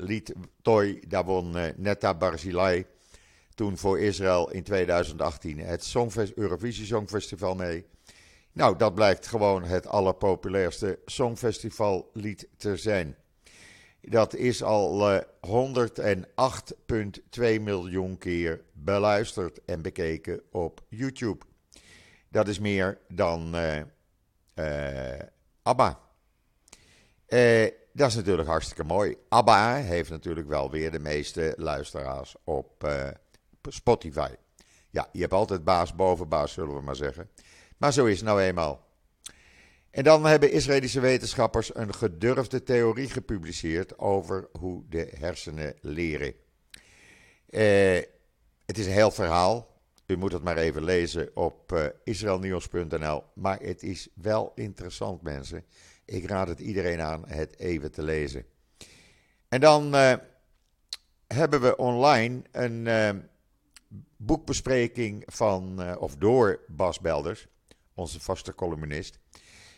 lied 0.00 0.34
Toy, 0.62 1.02
daar 1.08 1.24
won 1.24 1.56
Netta 1.76 2.14
Barzilai 2.14 2.86
toen 3.56 3.78
voor 3.78 4.00
Israël 4.00 4.50
in 4.50 4.62
2018 4.62 5.58
het 5.58 5.84
Songfest, 5.84 6.32
Eurovisie 6.34 6.86
Songfestival 6.86 7.54
mee. 7.54 7.84
Nou, 8.52 8.76
dat 8.76 8.94
blijkt 8.94 9.26
gewoon 9.26 9.64
het 9.64 9.86
allerpopulairste 9.86 10.98
songfestivallied 11.04 12.48
te 12.56 12.76
zijn. 12.76 13.16
Dat 14.00 14.34
is 14.34 14.62
al 14.62 15.12
uh, 15.12 15.16
eh, 15.16 15.22
108,2 17.56 17.62
miljoen 17.62 18.18
keer 18.18 18.64
beluisterd 18.72 19.64
en 19.64 19.82
bekeken 19.82 20.40
op 20.50 20.80
YouTube. 20.88 21.44
Dat 22.28 22.48
is 22.48 22.58
meer 22.58 22.98
dan 23.08 23.54
uh, 23.54 23.76
uh, 24.54 25.18
ABBA. 25.62 26.00
Dat 27.96 28.08
is 28.08 28.14
natuurlijk 28.14 28.48
hartstikke 28.48 28.84
mooi. 28.84 29.16
ABBA 29.28 29.74
heeft 29.74 30.10
natuurlijk 30.10 30.48
wel 30.48 30.70
weer 30.70 30.90
de 30.90 30.98
meeste 30.98 31.54
luisteraars 31.56 32.34
op 32.44 32.88
Spotify. 33.68 34.30
Ja, 34.90 35.08
je 35.12 35.20
hebt 35.20 35.32
altijd 35.32 35.64
baas 35.64 35.94
boven 35.94 36.28
baas, 36.28 36.52
zullen 36.52 36.74
we 36.74 36.80
maar 36.80 36.96
zeggen. 36.96 37.28
Maar 37.76 37.92
zo 37.92 38.04
is 38.04 38.16
het 38.16 38.24
nou 38.24 38.40
eenmaal. 38.40 38.84
En 39.90 40.04
dan 40.04 40.24
hebben 40.24 40.52
Israëlische 40.52 41.00
wetenschappers 41.00 41.74
een 41.74 41.94
gedurfde 41.94 42.62
theorie 42.62 43.10
gepubliceerd 43.10 43.98
over 43.98 44.48
hoe 44.58 44.84
de 44.88 45.12
hersenen 45.18 45.74
leren. 45.80 46.34
Eh, 47.50 48.02
het 48.66 48.78
is 48.78 48.86
een 48.86 48.92
heel 48.92 49.10
verhaal. 49.10 49.75
U 50.06 50.16
moet 50.16 50.32
het 50.32 50.42
maar 50.42 50.56
even 50.56 50.84
lezen 50.84 51.30
op 51.34 51.72
uh, 51.72 51.86
israelnieuws.nl. 52.04 53.24
Maar 53.34 53.60
het 53.60 53.82
is 53.82 54.08
wel 54.14 54.52
interessant, 54.54 55.22
mensen. 55.22 55.64
Ik 56.04 56.28
raad 56.28 56.48
het 56.48 56.60
iedereen 56.60 57.00
aan 57.00 57.24
het 57.28 57.58
even 57.58 57.92
te 57.92 58.02
lezen. 58.02 58.44
En 59.48 59.60
dan 59.60 59.94
uh, 59.94 60.14
hebben 61.26 61.60
we 61.60 61.76
online 61.76 62.42
een 62.52 62.86
uh, 62.86 63.10
boekbespreking 64.16 65.22
van, 65.26 65.96
of 65.98 66.16
door 66.16 66.60
Bas 66.68 67.00
Belders, 67.00 67.46
onze 67.94 68.20
vaste 68.20 68.54
columnist. 68.54 69.18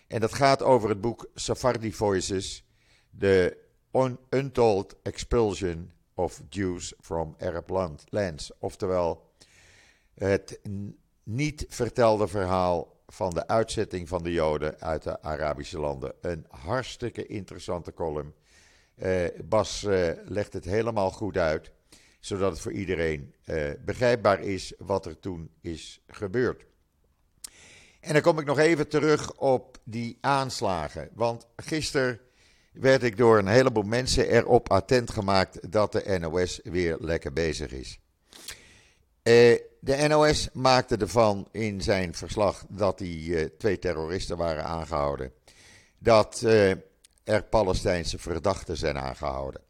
En 0.08 0.20
dat 0.20 0.34
gaat 0.34 0.62
over 0.62 0.88
het 0.88 1.00
boek 1.00 1.30
Sephardi 1.34 1.92
Voices: 1.92 2.64
The 3.18 3.56
Untold 4.30 4.94
Expulsion 5.02 5.92
of 6.14 6.42
Jews 6.48 6.94
from 7.00 7.36
Arab 7.38 7.96
Lands. 8.08 8.50
Oftewel, 8.58 9.27
het 10.18 10.60
niet 11.22 11.66
vertelde 11.68 12.28
verhaal 12.28 12.96
van 13.06 13.30
de 13.30 13.46
uitzetting 13.46 14.08
van 14.08 14.22
de 14.22 14.32
Joden 14.32 14.80
uit 14.80 15.02
de 15.02 15.22
Arabische 15.22 15.78
landen. 15.78 16.12
Een 16.20 16.46
hartstikke 16.48 17.26
interessante 17.26 17.94
column. 17.94 18.34
Uh, 18.96 19.24
Bas 19.44 19.82
uh, 19.82 20.10
legt 20.24 20.52
het 20.52 20.64
helemaal 20.64 21.10
goed 21.10 21.36
uit, 21.36 21.70
zodat 22.20 22.50
het 22.50 22.60
voor 22.60 22.72
iedereen 22.72 23.34
uh, 23.44 23.70
begrijpbaar 23.84 24.40
is 24.40 24.72
wat 24.78 25.06
er 25.06 25.18
toen 25.18 25.50
is 25.60 26.02
gebeurd. 26.06 26.64
En 28.00 28.12
dan 28.12 28.22
kom 28.22 28.38
ik 28.38 28.46
nog 28.46 28.58
even 28.58 28.88
terug 28.88 29.32
op 29.34 29.78
die 29.84 30.18
aanslagen. 30.20 31.10
Want 31.14 31.46
gisteren 31.56 32.20
werd 32.72 33.02
ik 33.02 33.16
door 33.16 33.38
een 33.38 33.46
heleboel 33.46 33.82
mensen 33.82 34.28
erop 34.28 34.70
attent 34.70 35.10
gemaakt 35.10 35.72
dat 35.72 35.92
de 35.92 36.18
NOS 36.20 36.60
weer 36.62 36.96
lekker 37.00 37.32
bezig 37.32 37.72
is. 37.72 38.00
Eh, 39.22 39.58
de 39.80 40.08
NOS 40.08 40.48
maakte 40.52 40.96
ervan 40.96 41.48
in 41.52 41.82
zijn 41.82 42.14
verslag 42.14 42.64
dat 42.68 42.98
die 42.98 43.36
eh, 43.36 43.44
twee 43.58 43.78
terroristen 43.78 44.36
waren 44.36 44.64
aangehouden. 44.64 45.32
Dat 45.98 46.42
eh, 46.42 46.70
er 47.24 47.44
Palestijnse 47.50 48.18
verdachten 48.18 48.76
zijn 48.76 48.98
aangehouden. 48.98 49.60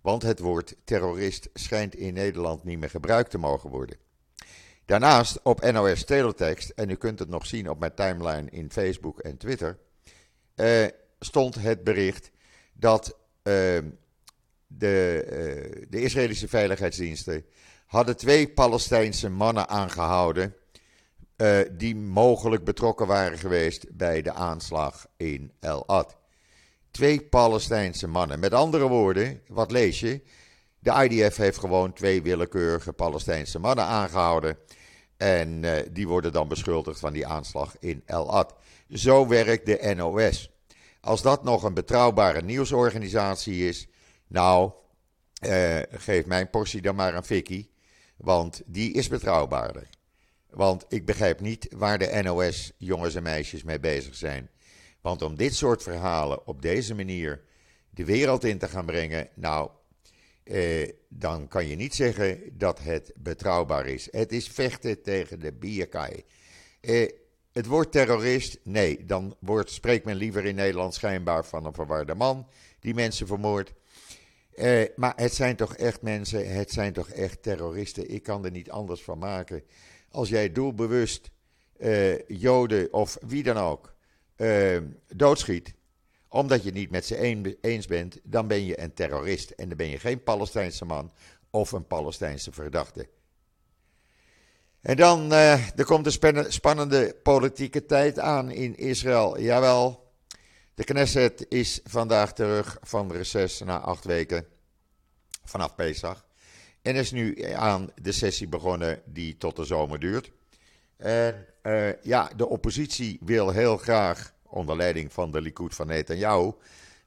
Want 0.00 0.22
het 0.22 0.38
woord 0.38 0.76
terrorist 0.84 1.48
schijnt 1.54 1.94
in 1.94 2.14
Nederland 2.14 2.64
niet 2.64 2.78
meer 2.78 2.90
gebruikt 2.90 3.30
te 3.30 3.38
mogen 3.38 3.70
worden. 3.70 3.96
Daarnaast 4.84 5.40
op 5.42 5.70
NOS 5.70 6.04
Teletext, 6.04 6.70
en 6.70 6.90
u 6.90 6.94
kunt 6.94 7.18
het 7.18 7.28
nog 7.28 7.46
zien 7.46 7.70
op 7.70 7.78
mijn 7.78 7.94
timeline 7.94 8.50
in 8.50 8.70
Facebook 8.70 9.20
en 9.20 9.36
Twitter, 9.36 9.78
stond 11.18 11.54
het 11.54 11.84
bericht 11.84 12.30
dat 12.72 13.18
de, 14.66 15.86
de 15.88 16.00
Israëlische 16.00 16.48
veiligheidsdiensten 16.48 17.44
hadden 17.88 18.16
twee 18.16 18.48
Palestijnse 18.48 19.28
mannen 19.28 19.68
aangehouden 19.68 20.54
die 21.70 21.96
mogelijk 21.96 22.64
betrokken 22.64 23.06
waren 23.06 23.38
geweest 23.38 23.96
bij 23.96 24.22
de 24.22 24.32
aanslag 24.32 25.06
in 25.16 25.52
El 25.60 25.86
Ad. 25.86 26.16
Twee 26.90 27.20
Palestijnse 27.20 28.06
mannen. 28.06 28.40
Met 28.40 28.52
andere 28.52 28.88
woorden, 28.88 29.40
wat 29.46 29.70
lees 29.70 30.00
je? 30.00 30.22
De 30.78 31.08
IDF 31.08 31.36
heeft 31.36 31.58
gewoon 31.58 31.92
twee 31.92 32.22
willekeurige 32.22 32.92
Palestijnse 32.92 33.58
mannen 33.58 33.84
aangehouden 33.84 34.58
en 35.16 35.62
uh, 35.62 35.72
die 35.90 36.08
worden 36.08 36.32
dan 36.32 36.48
beschuldigd 36.48 37.00
van 37.00 37.12
die 37.12 37.26
aanslag 37.26 37.76
in 37.78 38.02
El 38.06 38.30
Ad. 38.32 38.54
Zo 38.88 39.26
werkt 39.26 39.66
de 39.66 39.94
NOS. 39.96 40.50
Als 41.00 41.22
dat 41.22 41.44
nog 41.44 41.62
een 41.62 41.74
betrouwbare 41.74 42.42
nieuwsorganisatie 42.42 43.68
is, 43.68 43.88
nou, 44.26 44.70
uh, 45.40 45.78
geef 45.90 46.26
mijn 46.26 46.50
portie 46.50 46.80
dan 46.80 46.94
maar 46.94 47.14
een 47.14 47.24
fikkie. 47.24 47.70
Want 48.18 48.62
die 48.66 48.92
is 48.92 49.08
betrouwbaarder. 49.08 49.88
Want 50.50 50.84
ik 50.88 51.04
begrijp 51.04 51.40
niet 51.40 51.68
waar 51.76 51.98
de 51.98 52.20
NOS 52.22 52.72
jongens 52.76 53.14
en 53.14 53.22
meisjes 53.22 53.62
mee 53.62 53.80
bezig 53.80 54.14
zijn. 54.14 54.50
Want 55.00 55.22
om 55.22 55.36
dit 55.36 55.54
soort 55.54 55.82
verhalen 55.82 56.46
op 56.46 56.62
deze 56.62 56.94
manier 56.94 57.44
de 57.90 58.04
wereld 58.04 58.44
in 58.44 58.58
te 58.58 58.68
gaan 58.68 58.86
brengen, 58.86 59.28
nou, 59.34 59.70
eh, 60.44 60.90
dan 61.08 61.48
kan 61.48 61.66
je 61.66 61.76
niet 61.76 61.94
zeggen 61.94 62.40
dat 62.52 62.78
het 62.78 63.12
betrouwbaar 63.16 63.86
is. 63.86 64.08
Het 64.10 64.32
is 64.32 64.48
vechten 64.48 65.02
tegen 65.02 65.40
de 65.40 65.52
bierkai. 65.52 66.24
Eh, 66.80 67.08
het 67.52 67.66
woord 67.66 67.92
terrorist, 67.92 68.58
nee, 68.62 69.04
dan 69.04 69.36
wordt, 69.40 69.70
spreekt 69.70 70.04
men 70.04 70.16
liever 70.16 70.44
in 70.44 70.54
Nederland 70.54 70.94
schijnbaar 70.94 71.44
van 71.44 71.64
een 71.64 71.74
verwarde 71.74 72.14
man 72.14 72.46
die 72.80 72.94
mensen 72.94 73.26
vermoordt. 73.26 73.72
Eh, 74.58 74.84
maar 74.96 75.12
het 75.16 75.34
zijn 75.34 75.56
toch 75.56 75.74
echt 75.74 76.02
mensen, 76.02 76.54
het 76.54 76.70
zijn 76.70 76.92
toch 76.92 77.08
echt 77.08 77.42
terroristen. 77.42 78.10
Ik 78.10 78.22
kan 78.22 78.44
er 78.44 78.50
niet 78.50 78.70
anders 78.70 79.02
van 79.02 79.18
maken. 79.18 79.62
Als 80.10 80.28
jij 80.28 80.52
doelbewust 80.52 81.30
eh, 81.76 82.28
Joden 82.28 82.92
of 82.92 83.18
wie 83.26 83.42
dan 83.42 83.56
ook 83.56 83.94
eh, 84.36 84.76
doodschiet, 85.14 85.74
omdat 86.28 86.62
je 86.62 86.68
het 86.68 86.78
niet 86.78 86.90
met 86.90 87.06
ze 87.06 87.56
eens 87.60 87.86
bent, 87.86 88.18
dan 88.22 88.46
ben 88.46 88.64
je 88.64 88.80
een 88.80 88.94
terrorist. 88.94 89.50
En 89.50 89.68
dan 89.68 89.76
ben 89.76 89.88
je 89.88 89.98
geen 89.98 90.22
Palestijnse 90.22 90.84
man 90.84 91.12
of 91.50 91.72
een 91.72 91.86
Palestijnse 91.86 92.52
verdachte. 92.52 93.08
En 94.80 94.96
dan 94.96 95.32
uh, 95.32 95.78
er 95.78 95.84
komt 95.84 96.06
een 96.06 96.52
spannende 96.52 97.16
politieke 97.22 97.86
tijd 97.86 98.18
aan 98.18 98.50
in 98.50 98.76
Israël. 98.76 99.40
Jawel, 99.40 100.07
de 100.78 100.84
Knesset 100.84 101.46
is 101.48 101.80
vandaag 101.84 102.32
terug 102.32 102.78
van 102.82 103.12
reces 103.12 103.60
na 103.60 103.78
acht 103.78 104.04
weken 104.04 104.46
vanaf 105.44 105.74
Pesach. 105.74 106.26
En 106.82 106.94
is 106.94 107.10
nu 107.10 107.42
aan 107.52 107.90
de 108.02 108.12
sessie 108.12 108.48
begonnen 108.48 109.02
die 109.04 109.36
tot 109.36 109.56
de 109.56 109.64
zomer 109.64 110.00
duurt. 110.00 110.30
En 110.96 111.46
uh, 111.62 112.02
ja, 112.02 112.30
de 112.36 112.48
oppositie 112.48 113.18
wil 113.20 113.50
heel 113.50 113.76
graag 113.76 114.34
onder 114.42 114.76
leiding 114.76 115.12
van 115.12 115.30
de 115.30 115.40
Likud 115.40 115.74
van 115.74 115.86
Netanyahu, 115.86 116.52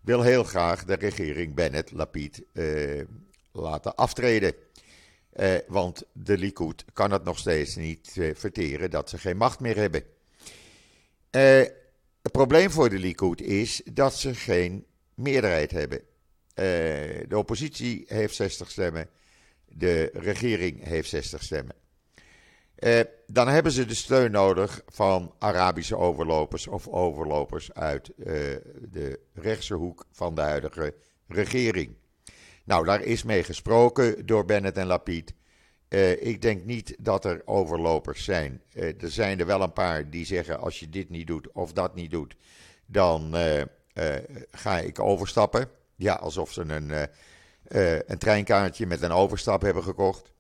wil 0.02 0.22
heel 0.22 0.44
graag 0.44 0.86
de 0.86 0.96
regering 0.96 1.56
Bennett-Lapid 1.56 2.44
eh, 2.54 3.02
laten 3.52 3.96
aftreden. 3.96 4.54
Eh, 5.30 5.56
want 5.68 6.04
de 6.14 6.38
Likud 6.38 6.86
kan 6.94 7.12
het 7.12 7.24
nog 7.24 7.38
steeds 7.38 7.76
niet 7.76 8.18
eh, 8.18 8.36
verteren 8.36 8.90
dat 8.90 9.10
ze 9.10 9.18
geen 9.18 9.38
macht 9.38 9.60
meer 9.60 9.76
hebben. 9.76 10.04
Het 12.22 12.32
probleem 12.32 12.72
voor 12.72 12.90
de 12.90 13.00
Likud 13.00 13.42
is 13.42 13.82
dat 13.94 14.16
ze 14.16 14.36
geen 14.36 14.86
meerderheid 15.14 15.72
hebben. 15.72 16.00
Eh, 16.00 16.66
de 17.28 17.38
oppositie 17.38 18.04
heeft 18.08 18.36
60 18.36 18.72
stemmen, 18.72 19.10
de 19.66 20.10
regering 20.14 20.84
heeft 20.84 21.10
60 21.10 21.44
stemmen. 21.44 21.76
Eh, 22.76 23.00
dan 23.28 23.48
hebben 23.48 23.72
ze 23.72 23.86
de 23.86 23.94
steun 23.94 24.32
nodig 24.32 24.82
van 24.88 25.36
Arabische 25.40 25.98
overlopers 25.98 26.68
of 26.68 26.88
overlopers 26.88 27.74
uit 27.74 28.10
eh, 28.10 28.26
de 28.90 29.20
rechtse 29.34 29.74
hoek 29.74 30.06
van 30.12 30.36
de 30.36 30.42
huidige 30.42 30.96
regering. 31.28 31.96
Nou, 32.66 32.86
daar 32.86 33.02
is 33.02 33.24
mee 33.24 33.44
gesproken 33.44 34.26
door 34.26 34.46
Bennett 34.46 34.78
en 34.78 34.86
Lapid. 34.88 35.34
Uh, 35.94 36.26
ik 36.26 36.42
denk 36.42 36.66
niet 36.66 36.96
dat 37.00 37.26
er 37.26 37.42
overlopers 37.46 38.24
zijn. 38.24 38.62
Uh, 38.74 39.02
er 39.02 39.12
zijn 39.12 39.40
er 39.40 39.46
wel 39.46 39.62
een 39.62 39.74
paar 39.74 40.10
die 40.10 40.26
zeggen: 40.26 40.60
als 40.60 40.80
je 40.80 40.90
dit 40.90 41.10
niet 41.10 41.28
doet 41.28 41.52
of 41.52 41.74
dat 41.74 41.96
niet 41.96 42.12
doet, 42.12 42.36
dan 42.86 43.36
uh, 43.36 43.62
ga 44.52 44.78
ik 44.80 45.00
overstappen. 45.00 45.70
Ja, 45.96 46.14
alsof 46.14 46.52
ze 46.52 46.62
een, 46.62 47.10
een 48.12 48.18
treinkaartje 48.18 48.86
met 48.86 49.02
een 49.02 49.12
overstap 49.12 49.62
hebben 49.62 49.84
gekocht. 49.84 50.32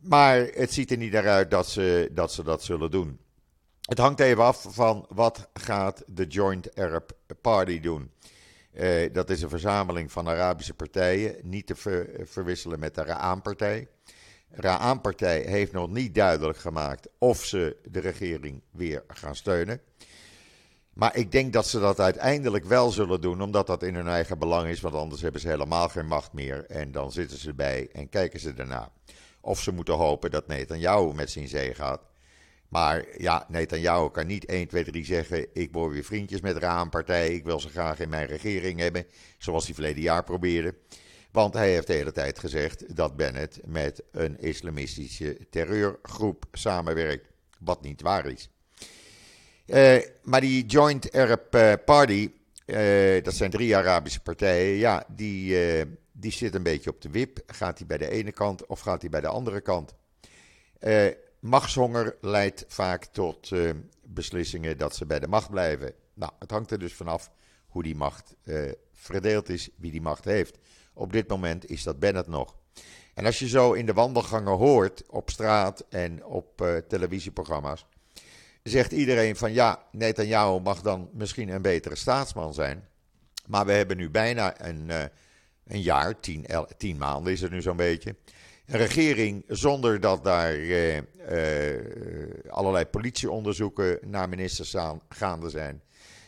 Maar 0.00 0.36
het 0.38 0.72
ziet 0.72 0.90
er 0.90 0.96
niet 0.96 1.12
naar 1.12 1.28
uit 1.28 1.50
dat 1.50 1.68
ze 1.68 2.10
dat, 2.12 2.32
ze 2.32 2.42
dat 2.42 2.62
zullen 2.62 2.90
doen. 2.90 3.18
het 3.80 3.98
hangt 3.98 4.20
even 4.20 4.44
af 4.44 4.66
van 4.68 5.06
wat 5.08 5.48
gaat 5.52 6.02
de 6.06 6.26
Joint 6.26 6.76
Arab 6.76 7.12
Party 7.40 7.80
doen. 7.80 8.10
Dat 9.12 9.30
is 9.30 9.42
een 9.42 9.48
verzameling 9.48 10.12
van 10.12 10.28
Arabische 10.28 10.74
partijen, 10.74 11.36
niet 11.42 11.66
te 11.66 11.74
ver, 11.74 12.10
verwisselen 12.24 12.78
met 12.78 12.94
de 12.94 13.02
Ra'an-partij. 13.02 13.88
Ra'an-partij 14.56 15.40
heeft 15.40 15.72
nog 15.72 15.90
niet 15.90 16.14
duidelijk 16.14 16.58
gemaakt 16.58 17.08
of 17.18 17.44
ze 17.44 17.76
de 17.90 18.00
regering 18.00 18.62
weer 18.70 19.04
gaan 19.08 19.36
steunen. 19.36 19.80
Maar 20.92 21.16
ik 21.16 21.32
denk 21.32 21.52
dat 21.52 21.66
ze 21.66 21.80
dat 21.80 22.00
uiteindelijk 22.00 22.64
wel 22.64 22.90
zullen 22.90 23.20
doen, 23.20 23.42
omdat 23.42 23.66
dat 23.66 23.82
in 23.82 23.94
hun 23.94 24.08
eigen 24.08 24.38
belang 24.38 24.68
is, 24.68 24.80
want 24.80 24.94
anders 24.94 25.22
hebben 25.22 25.40
ze 25.40 25.48
helemaal 25.48 25.88
geen 25.88 26.06
macht 26.06 26.32
meer. 26.32 26.64
En 26.66 26.92
dan 26.92 27.12
zitten 27.12 27.38
ze 27.38 27.48
erbij 27.48 27.88
en 27.92 28.08
kijken 28.08 28.40
ze 28.40 28.52
erna. 28.56 28.92
Of 29.40 29.60
ze 29.60 29.72
moeten 29.72 29.94
hopen 29.94 30.30
dat 30.30 30.46
Netanyahu 30.46 31.14
met 31.14 31.30
zijn 31.30 31.48
zee 31.48 31.74
gaat. 31.74 32.00
Maar 32.68 33.04
ja, 33.18 33.46
Netanyahu 33.48 34.10
kan 34.10 34.26
niet 34.26 34.44
1, 34.44 34.68
2, 34.68 34.84
3 34.84 35.04
zeggen: 35.04 35.46
Ik 35.52 35.72
word 35.72 35.92
weer 35.92 36.04
vriendjes 36.04 36.40
met 36.40 36.56
Raampartij. 36.56 37.34
Ik 37.34 37.44
wil 37.44 37.60
ze 37.60 37.68
graag 37.68 37.98
in 37.98 38.08
mijn 38.08 38.26
regering 38.26 38.80
hebben. 38.80 39.06
Zoals 39.38 39.64
hij 39.64 39.74
verleden 39.74 40.02
jaar 40.02 40.24
probeerde. 40.24 40.74
Want 41.34 41.54
hij 41.54 41.70
heeft 41.70 41.86
de 41.86 41.92
hele 41.92 42.12
tijd 42.12 42.38
gezegd 42.38 42.96
dat 42.96 43.16
Bennett 43.16 43.60
met 43.66 44.02
een 44.10 44.40
islamistische 44.40 45.38
terreurgroep 45.50 46.44
samenwerkt. 46.52 47.28
Wat 47.58 47.82
niet 47.82 48.02
waar 48.02 48.26
is. 48.26 48.50
Uh, 49.66 49.96
maar 50.22 50.40
die 50.40 50.66
Joint 50.66 51.12
Arab 51.12 51.54
eh, 51.54 51.72
Party, 51.84 52.30
uh, 52.66 53.22
dat 53.22 53.34
zijn 53.34 53.50
drie 53.50 53.76
Arabische 53.76 54.20
partijen, 54.20 54.76
ja, 54.76 55.04
die, 55.08 55.56
die 56.12 56.32
zit 56.32 56.54
een 56.54 56.62
beetje 56.62 56.90
op 56.90 57.00
de 57.00 57.10
wip. 57.10 57.38
Gaat 57.46 57.78
hij 57.78 57.86
bij 57.86 57.98
de 57.98 58.10
ene 58.10 58.32
kant 58.32 58.66
of 58.66 58.80
gaat 58.80 59.00
hij 59.00 59.10
bij 59.10 59.20
de 59.20 59.28
andere 59.28 59.60
kant? 59.60 59.94
machtshonger 61.38 62.16
leidt 62.20 62.64
vaak 62.68 63.04
tot 63.04 63.50
beslissingen 64.02 64.78
dat 64.78 64.96
ze 64.96 65.06
bij 65.06 65.18
de 65.18 65.28
macht 65.28 65.50
blijven. 65.50 65.92
Nou, 66.14 66.32
het 66.38 66.50
hangt 66.50 66.70
er 66.70 66.78
dus 66.78 66.94
vanaf 66.94 67.30
hoe 67.66 67.82
die 67.82 67.96
macht 67.96 68.34
verdeeld 68.92 69.48
is, 69.48 69.68
wie 69.76 69.90
die 69.90 70.02
macht 70.02 70.24
heeft. 70.24 70.58
Op 70.94 71.12
dit 71.12 71.28
moment 71.28 71.70
is 71.70 71.82
dat 71.82 71.98
Bennett 71.98 72.28
nog. 72.28 72.56
En 73.14 73.26
als 73.26 73.38
je 73.38 73.48
zo 73.48 73.72
in 73.72 73.86
de 73.86 73.92
wandelgangen 73.92 74.56
hoort, 74.56 75.02
op 75.06 75.30
straat 75.30 75.84
en 75.88 76.24
op 76.24 76.82
televisieprogramma's, 76.88 77.86
zegt 78.62 78.92
iedereen 78.92 79.36
van 79.36 79.52
ja, 79.52 79.82
Netanyahu 79.92 80.60
mag 80.60 80.82
dan 80.82 81.08
misschien 81.12 81.48
een 81.48 81.62
betere 81.62 81.96
staatsman 81.96 82.54
zijn. 82.54 82.88
Maar 83.46 83.66
we 83.66 83.72
hebben 83.72 83.96
nu 83.96 84.10
bijna 84.10 84.60
een, 84.66 84.88
uh, 84.88 85.02
een 85.66 85.80
jaar, 85.80 86.20
tien, 86.20 86.46
el, 86.46 86.68
tien, 86.76 86.96
maanden 86.96 87.32
is 87.32 87.40
het 87.40 87.50
nu 87.50 87.62
zo'n 87.62 87.76
beetje. 87.76 88.16
Een 88.66 88.78
regering 88.78 89.44
zonder 89.48 90.00
dat 90.00 90.24
daar 90.24 90.56
uh, 90.56 90.98
allerlei 92.48 92.84
politieonderzoeken 92.84 93.98
naar 94.02 94.28
ministers 94.28 94.76
gaande 95.08 95.50
zijn. 95.50 95.82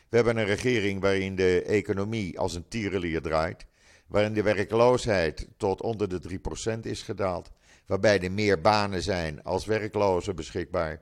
We 0.09 0.17
hebben 0.17 0.37
een 0.37 0.45
regering 0.45 1.01
waarin 1.01 1.37
de 1.37 1.63
economie 1.63 2.39
als 2.39 2.55
een 2.55 2.69
tierenlier 2.69 3.23
draait. 3.23 3.67
Waarin 4.07 4.35
de 4.35 4.43
werkloosheid 4.43 5.49
tot 5.57 5.83
onder 5.83 6.09
de 6.09 6.41
3% 6.77 6.81
is 6.81 7.03
gedaald. 7.03 7.51
Waarbij 7.87 8.21
er 8.21 8.33
meer 8.33 8.61
banen 8.61 9.03
zijn 9.03 9.43
als 9.43 9.67
werklozen 9.67 10.37
beschikbaar. 10.37 11.01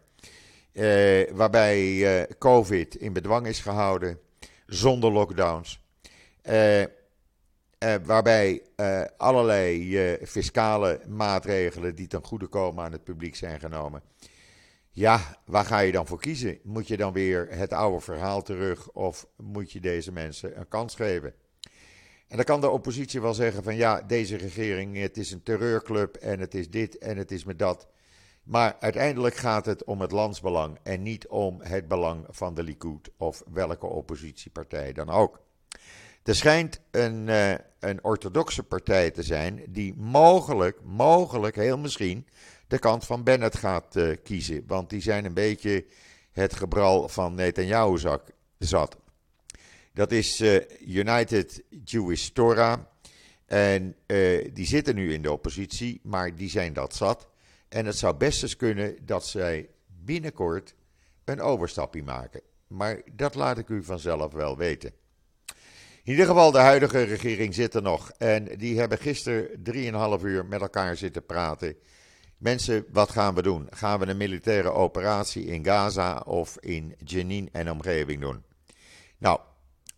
Uh, 0.72 1.30
waarbij 1.32 1.82
uh, 1.82 2.22
COVID 2.38 2.94
in 2.94 3.12
bedwang 3.12 3.46
is 3.46 3.60
gehouden, 3.60 4.18
zonder 4.66 5.12
lockdowns. 5.12 5.80
Uh, 6.42 6.84
waarbij 8.04 8.62
allerlei 9.16 10.18
fiscale 10.26 11.00
maatregelen 11.08 11.94
die 11.94 12.06
ten 12.06 12.24
goede 12.24 12.46
komen 12.46 12.84
aan 12.84 12.92
het 12.92 13.04
publiek 13.04 13.36
zijn 13.36 13.60
genomen. 13.60 14.02
Ja, 14.90 15.38
waar 15.46 15.64
ga 15.64 15.78
je 15.78 15.92
dan 15.92 16.06
voor 16.06 16.20
kiezen? 16.20 16.58
Moet 16.62 16.88
je 16.88 16.96
dan 16.96 17.12
weer 17.12 17.48
het 17.50 17.72
oude 17.72 18.00
verhaal 18.00 18.42
terug 18.42 18.90
of 18.90 19.26
moet 19.36 19.72
je 19.72 19.80
deze 19.80 20.12
mensen 20.12 20.58
een 20.58 20.68
kans 20.68 20.94
geven? 20.94 21.34
En 22.28 22.36
dan 22.36 22.44
kan 22.44 22.60
de 22.60 22.70
oppositie 22.70 23.20
wel 23.20 23.34
zeggen 23.34 23.62
van 23.62 23.76
ja, 23.76 24.02
deze 24.02 24.36
regering, 24.36 24.96
het 24.96 25.16
is 25.16 25.30
een 25.30 25.42
terreurclub 25.42 26.14
en 26.14 26.40
het 26.40 26.54
is 26.54 26.70
dit 26.70 26.98
en 26.98 27.16
het 27.16 27.30
is 27.30 27.44
met 27.44 27.58
dat. 27.58 27.88
Maar 28.42 28.76
uiteindelijk 28.80 29.34
gaat 29.34 29.66
het 29.66 29.84
om 29.84 30.00
het 30.00 30.10
landsbelang 30.10 30.78
en 30.82 31.02
niet 31.02 31.26
om 31.26 31.60
het 31.60 31.88
belang 31.88 32.26
van 32.28 32.54
de 32.54 32.62
Likud 32.62 33.10
of 33.16 33.42
welke 33.52 33.86
oppositiepartij 33.86 34.92
dan 34.92 35.10
ook. 35.10 35.42
Er 36.22 36.34
schijnt 36.34 36.80
een, 36.90 37.26
uh, 37.26 37.54
een 37.78 38.04
orthodoxe 38.04 38.62
partij 38.62 39.10
te 39.10 39.22
zijn 39.22 39.62
die 39.68 39.94
mogelijk, 39.96 40.80
mogelijk, 40.82 41.56
heel 41.56 41.78
misschien, 41.78 42.26
de 42.68 42.78
kant 42.78 43.04
van 43.04 43.22
Bennett 43.22 43.56
gaat 43.56 43.96
uh, 43.96 44.16
kiezen. 44.22 44.64
Want 44.66 44.90
die 44.90 45.00
zijn 45.00 45.24
een 45.24 45.34
beetje 45.34 45.84
het 46.32 46.54
gebral 46.54 47.08
van 47.08 47.34
Netanyahu 47.34 47.98
zat. 48.58 48.96
Dat 49.94 50.12
is 50.12 50.40
uh, 50.40 50.60
United 50.86 51.62
Jewish 51.84 52.28
Torah. 52.28 52.80
En 53.46 53.96
die 54.52 54.66
zitten 54.66 54.94
nu 54.94 55.12
in 55.12 55.22
de 55.22 55.32
oppositie, 55.32 56.00
maar 56.02 56.36
die 56.36 56.50
zijn 56.50 56.72
dat 56.72 56.94
zat. 56.94 57.28
En 57.68 57.86
het 57.86 57.96
zou 57.96 58.16
best 58.16 58.42
eens 58.42 58.56
kunnen 58.56 58.96
dat 59.06 59.26
zij 59.26 59.68
binnenkort 60.04 60.74
een 61.24 61.40
overstapje 61.40 62.02
maken. 62.02 62.40
Maar 62.66 63.00
dat 63.12 63.34
laat 63.34 63.58
ik 63.58 63.68
u 63.68 63.84
vanzelf 63.84 64.32
wel 64.32 64.56
weten. 64.56 64.92
In 66.04 66.10
ieder 66.10 66.26
geval, 66.26 66.50
de 66.50 66.58
huidige 66.58 67.02
regering 67.02 67.54
zit 67.54 67.74
er 67.74 67.82
nog. 67.82 68.10
En 68.10 68.44
die 68.44 68.78
hebben 68.78 68.98
gisteren 68.98 69.48
3,5 70.18 70.24
uur 70.24 70.46
met 70.46 70.60
elkaar 70.60 70.96
zitten 70.96 71.26
praten. 71.26 71.76
Mensen, 72.38 72.86
wat 72.92 73.10
gaan 73.10 73.34
we 73.34 73.42
doen? 73.42 73.66
Gaan 73.70 74.00
we 74.00 74.06
een 74.06 74.16
militaire 74.16 74.70
operatie 74.70 75.44
in 75.44 75.64
Gaza 75.64 76.18
of 76.18 76.56
in 76.60 76.94
Jenin 77.04 77.48
en 77.52 77.70
omgeving 77.70 78.20
doen? 78.20 78.42
Nou, 79.18 79.40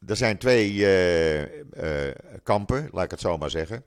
er 0.07 0.17
zijn 0.17 0.39
twee 0.39 0.73
uh, 0.73 1.41
uh, 1.41 1.49
kampen, 2.43 2.89
laat 2.93 3.05
ik 3.05 3.11
het 3.11 3.21
zo 3.21 3.39
maar 3.39 3.51
zeggen. 3.51 3.85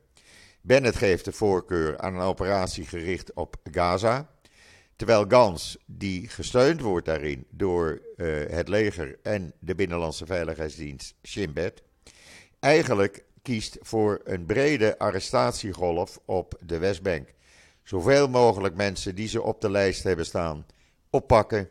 Bennett 0.62 0.96
geeft 0.96 1.26
de 1.26 1.32
voorkeur 1.32 1.98
aan 1.98 2.16
een 2.16 2.22
operatie 2.22 2.86
gericht 2.86 3.34
op 3.34 3.56
Gaza. 3.72 4.30
Terwijl 4.96 5.26
Gans, 5.28 5.78
die 5.86 6.28
gesteund 6.28 6.82
wordt 6.82 7.06
daarin 7.06 7.46
door 7.50 8.02
uh, 8.16 8.50
het 8.50 8.68
leger 8.68 9.20
en 9.24 9.54
de 9.60 9.76
Binnenlandse 9.76 10.26
Veiligheidsdienst 10.26 11.16
Shin 11.24 11.54
Bet, 11.54 11.82
eigenlijk 12.60 13.24
kiest 13.42 13.78
voor 13.82 14.22
een 14.24 14.46
brede 14.46 14.98
arrestatiegolf 14.98 16.20
op 16.26 16.60
de 16.66 16.78
Westbank. 16.78 17.34
Zoveel 17.84 18.28
mogelijk 18.28 18.76
mensen 18.76 19.16
die 19.16 19.28
ze 19.28 19.42
op 19.42 19.62
de 19.62 19.70
lijst 19.70 20.04
hebben 20.04 20.26
staan 20.26 20.66
oppakken. 21.10 21.70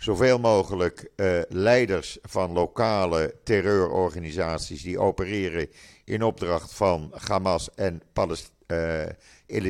Zoveel 0.00 0.38
mogelijk 0.38 1.10
uh, 1.16 1.40
leiders 1.48 2.18
van 2.22 2.52
lokale 2.52 3.34
terreurorganisaties 3.44 4.82
die 4.82 4.98
opereren 4.98 5.68
in 6.04 6.22
opdracht 6.22 6.74
van 6.74 7.12
Hamas 7.26 7.74
en 7.74 8.02
Palest 8.12 8.52
uh, 8.66 9.06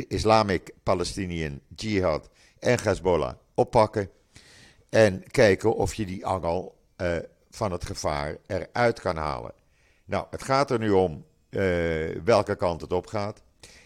Islamic 0.08 0.74
Palestinian 0.82 1.60
Jihad 1.76 2.28
en 2.58 2.78
Hezbollah 2.82 3.34
oppakken. 3.54 4.10
En 4.88 5.22
kijken 5.30 5.74
of 5.74 5.94
je 5.94 6.06
die 6.06 6.26
angel 6.26 6.76
uh, 6.96 7.16
van 7.50 7.72
het 7.72 7.84
gevaar 7.84 8.36
eruit 8.46 9.00
kan 9.00 9.16
halen. 9.16 9.52
Nou, 10.04 10.26
het 10.30 10.42
gaat 10.42 10.70
er 10.70 10.78
nu 10.78 10.90
om 10.90 11.24
welke 12.24 12.56
kant 12.56 12.80
het 12.80 12.92
op 12.92 13.06
gaat. 13.06 13.42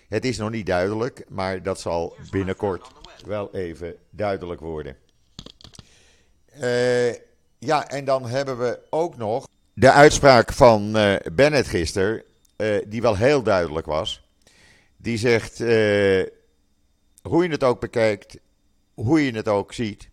Het 0.08 0.24
is 0.24 0.36
nog 0.36 0.50
niet 0.50 0.66
duidelijk, 0.66 1.24
maar 1.28 1.62
dat 1.62 1.80
zal 1.80 2.16
binnenkort 2.30 2.92
wel 3.26 3.54
even 3.54 3.96
duidelijk 4.10 4.60
worden. 4.60 4.96
Ja, 7.58 7.88
en 7.88 8.04
dan 8.04 8.26
hebben 8.26 8.58
we 8.58 8.78
ook 8.90 9.16
nog 9.16 9.46
de 9.72 9.90
uitspraak 9.90 10.52
van 10.52 10.92
Bennett 11.32 11.68
gisteren 11.68 12.22
uh, 12.56 12.82
die 12.86 13.02
wel 13.02 13.16
heel 13.16 13.42
duidelijk 13.42 13.86
was. 13.86 14.28
Die 14.96 15.18
zegt, 15.18 15.60
uh, 15.60 16.26
hoe 17.22 17.42
je 17.42 17.48
het 17.48 17.64
ook 17.64 17.80
bekijkt, 17.80 18.38
hoe 18.94 19.24
je 19.24 19.32
het 19.32 19.48
ook 19.48 19.72
ziet, 19.72 20.08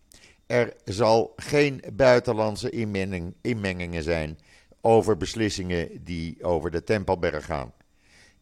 er 0.46 0.74
zal 0.86 1.34
geen 1.36 1.84
buitenlandse 1.94 2.70
inmenging, 2.70 3.34
inmengingen 3.42 4.04
zijn 4.04 4.40
over 4.82 5.18
beslissingen 5.18 6.04
die 6.04 6.44
over 6.44 6.72
de 6.72 6.84
Tempelberg 6.84 7.46
gaan. 7.46 7.74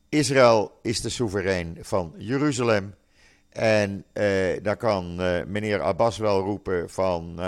Israël 0.10 0.80
is 0.82 1.02
de 1.02 1.10
soeverein 1.10 1.78
van 1.82 2.14
Jeruzalem. 2.18 2.96
En 3.50 4.06
uh, 4.14 4.24
daar 4.62 4.78
kan 4.78 5.16
meneer 5.52 5.82
Abbas 5.82 6.18
wel 6.18 6.40
roepen 6.40 6.90
van 6.90 7.40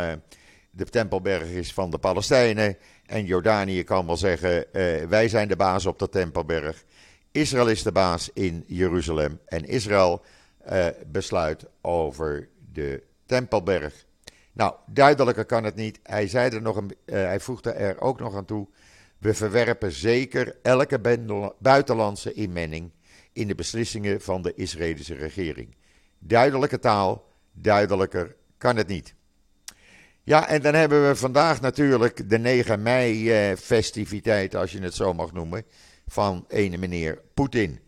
de 0.72 0.86
Tempelberg 0.86 1.50
is 1.50 1.74
van 1.74 1.92
de 1.92 1.98
Palestijnen. 1.98 2.78
En 3.06 3.26
Jordanië 3.26 3.84
kan 3.84 4.06
wel 4.06 4.18
zeggen: 4.18 4.66
uh, 4.72 5.04
wij 5.04 5.28
zijn 5.28 5.48
de 5.48 5.56
baas 5.56 5.86
op 5.86 6.00
de 6.00 6.10
Tempelberg. 6.10 6.84
Israël 7.32 7.68
is 7.68 7.84
de 7.84 7.92
baas 7.92 8.30
in 8.34 8.64
Jeruzalem. 8.68 9.40
En 9.46 9.66
Israël 9.66 10.22
uh, 10.72 10.88
besluit 11.08 11.66
over 11.82 12.50
de 12.74 13.04
Tempelberg. 13.26 14.06
Nou, 14.54 14.74
duidelijker 14.86 15.46
kan 15.46 15.64
het 15.64 15.76
niet. 15.76 16.00
Hij, 16.04 16.28
zei 16.28 16.56
er 16.56 16.62
nog 16.62 16.76
een, 16.76 16.96
uh, 17.06 17.16
hij 17.16 17.40
voegde 17.40 17.72
er 17.72 18.02
ook 18.02 18.20
nog 18.20 18.36
aan 18.36 18.46
toe. 18.46 18.68
We 19.18 19.34
verwerpen 19.34 19.92
zeker 19.92 20.56
elke 20.62 21.00
buitenlandse 21.60 22.34
inmenging 22.34 22.92
in 23.34 23.48
de 23.48 23.56
beslissingen 23.56 24.22
van 24.22 24.42
de 24.42 24.54
Israëlische 24.56 25.16
regering. 25.16 25.76
Duidelijke 26.20 26.80
taal, 26.80 27.28
duidelijker 27.52 28.36
kan 28.58 28.76
het 28.76 28.88
niet. 28.88 29.16
Ja, 30.24 30.48
en 30.48 30.62
dan 30.62 30.74
hebben 30.74 31.08
we 31.08 31.16
vandaag 31.16 31.62
natuurlijk 31.62 32.30
de 32.30 32.40
9 32.40 32.82
mei-festiviteit, 32.82 34.56
als 34.56 34.72
je 34.72 34.82
het 34.82 34.94
zo 34.94 35.14
mag 35.14 35.34
noemen, 35.34 35.66
van 36.08 36.46
ene 36.48 36.78
meneer 36.78 37.22
Poetin. 37.34 37.80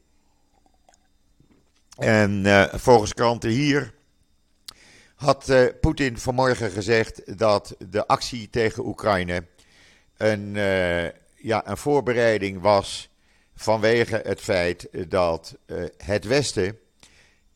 En 1.97 2.45
uh, 2.45 2.73
volgens 2.73 3.13
kranten 3.13 3.49
hier 3.49 3.93
had 5.15 5.49
uh, 5.49 5.65
Poetin 5.81 6.17
vanmorgen 6.17 6.71
gezegd 6.71 7.37
dat 7.37 7.75
de 7.89 8.07
actie 8.07 8.49
tegen 8.49 8.85
Oekraïne 8.85 9.45
een, 10.17 10.53
ja, 11.35 11.67
een 11.67 11.77
voorbereiding 11.77 12.61
was 12.61 13.09
vanwege 13.55 14.21
het 14.23 14.41
feit 14.41 14.87
dat 15.09 15.57
het 15.97 16.25
Westen 16.25 16.77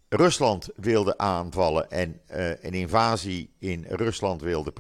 Rusland 0.10 0.70
wilde 0.76 1.18
aanvallen 1.18 1.92
en 1.92 2.22
een 2.62 2.74
invasie 2.74 3.54
in 3.60 3.86
Rusland 3.90 4.42
wilde 4.42 4.74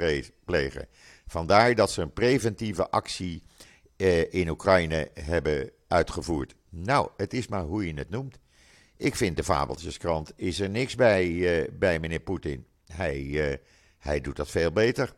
plegen. 0.46 0.88
Vandaar 1.28 1.76
dat 1.76 1.92
ze 1.92 2.02
een 2.02 2.14
preventieve 2.14 2.90
actie 2.90 3.44
in 4.30 4.50
Oekraïne 4.50 5.10
hebben 5.14 5.72
uitgevoerd. 5.88 6.56
Nou, 6.70 7.10
het 7.18 7.34
is 7.34 7.48
maar 7.48 7.64
hoe 7.64 7.88
je 7.88 7.94
het 7.94 8.10
noemt. 8.10 8.40
Ik 8.98 9.16
vind 9.16 9.38
de 9.38 9.44
Fabeltjeskrant 9.44 10.34
is 10.36 10.60
er 10.60 10.70
niks 10.70 10.96
bij, 10.96 11.28
uh, 11.28 11.68
bij 11.72 12.00
meneer 12.00 12.20
Poetin. 12.20 12.66
Hij, 12.88 13.60
hij 13.98 14.22
doet 14.22 14.36
dat 14.36 14.50
veel 14.50 14.72
beter. 14.72 15.14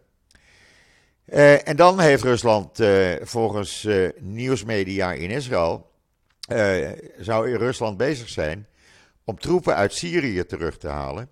En 1.64 1.76
dan 1.76 2.00
heeft 2.00 2.24
Rusland 2.24 2.80
volgens 3.22 3.88
nieuwsmedia 4.20 5.14
in 5.14 5.30
Israël, 5.30 5.92
zou 7.18 7.56
Rusland 7.56 7.98
bezig 7.98 8.30
zijn 8.30 8.68
om 9.30 9.40
troepen 9.40 9.76
uit 9.76 9.94
Syrië 9.94 10.46
terug 10.46 10.78
te 10.78 10.88
halen. 10.88 11.30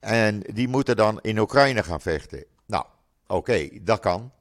En 0.00 0.40
die 0.40 0.68
moeten 0.68 0.96
dan 0.96 1.18
in 1.20 1.38
Oekraïne 1.38 1.82
gaan 1.82 2.00
vechten. 2.00 2.44
Nou, 2.66 2.84
oké, 3.26 3.68
dat 3.82 4.00
kan. 4.00 4.32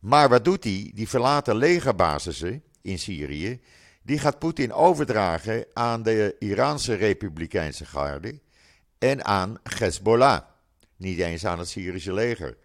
Maar 0.00 0.28
wat 0.28 0.44
doet 0.44 0.64
hij? 0.64 0.90
Die 0.94 1.08
verlaten 1.08 1.56
legerbasissen 1.56 2.62
in 2.82 2.98
Syrië 2.98 3.60
die 4.02 4.18
gaat 4.18 4.38
Poetin 4.38 4.72
overdragen 4.72 5.66
aan 5.72 6.02
de 6.02 6.36
Iraanse 6.38 6.94
Republikeinse 6.94 7.84
Garde 7.84 8.40
en 8.98 9.24
aan 9.24 9.58
Hezbollah. 9.78 10.40
Niet 10.96 11.18
eens 11.18 11.46
aan 11.46 11.58
het 11.58 11.68
Syrische 11.68 12.12
leger. 12.12 12.56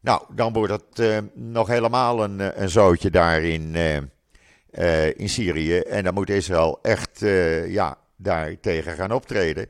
Nou, 0.00 0.22
dan 0.34 0.52
wordt 0.52 0.72
het 0.72 0.98
uh, 0.98 1.18
nog 1.34 1.68
helemaal 1.68 2.24
een, 2.24 2.40
eh, 2.40 2.62
een 2.62 2.68
zootje 2.68 3.10
daar 3.10 3.42
in, 3.42 3.74
uh, 3.74 5.18
in 5.18 5.28
Syrië. 5.28 5.78
En 5.78 6.04
dan 6.04 6.14
moet 6.14 6.30
Israël 6.30 6.78
echt 6.82 7.20
ja, 7.66 7.98
daar 8.16 8.60
tegen 8.60 8.94
gaan 8.94 9.12
optreden. 9.12 9.68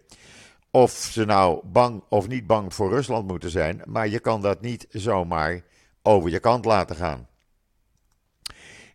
Of 0.70 0.90
ze 0.92 1.24
nou 1.24 1.66
bang 1.66 2.02
of 2.09 2.28
niet 2.28 2.46
bang 2.46 2.74
voor 2.74 2.90
Rusland 2.90 3.26
moeten 3.26 3.50
zijn. 3.50 3.82
Maar 3.85 4.09
je 4.09 4.18
kan 4.18 4.42
dat 4.42 4.61
niet 4.61 4.87
zomaar 4.90 5.62
over 6.02 6.30
je 6.30 6.38
kant 6.38 6.64
laten 6.64 6.96
gaan. 6.96 7.28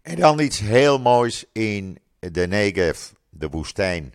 En 0.02 0.16
dan 0.16 0.40
iets 0.40 0.60
heel 0.60 1.00
moois 1.00 1.46
in 1.52 1.98
de 2.20 2.48
Negev, 2.48 3.00
de 3.30 3.50
woestijn, 3.50 4.14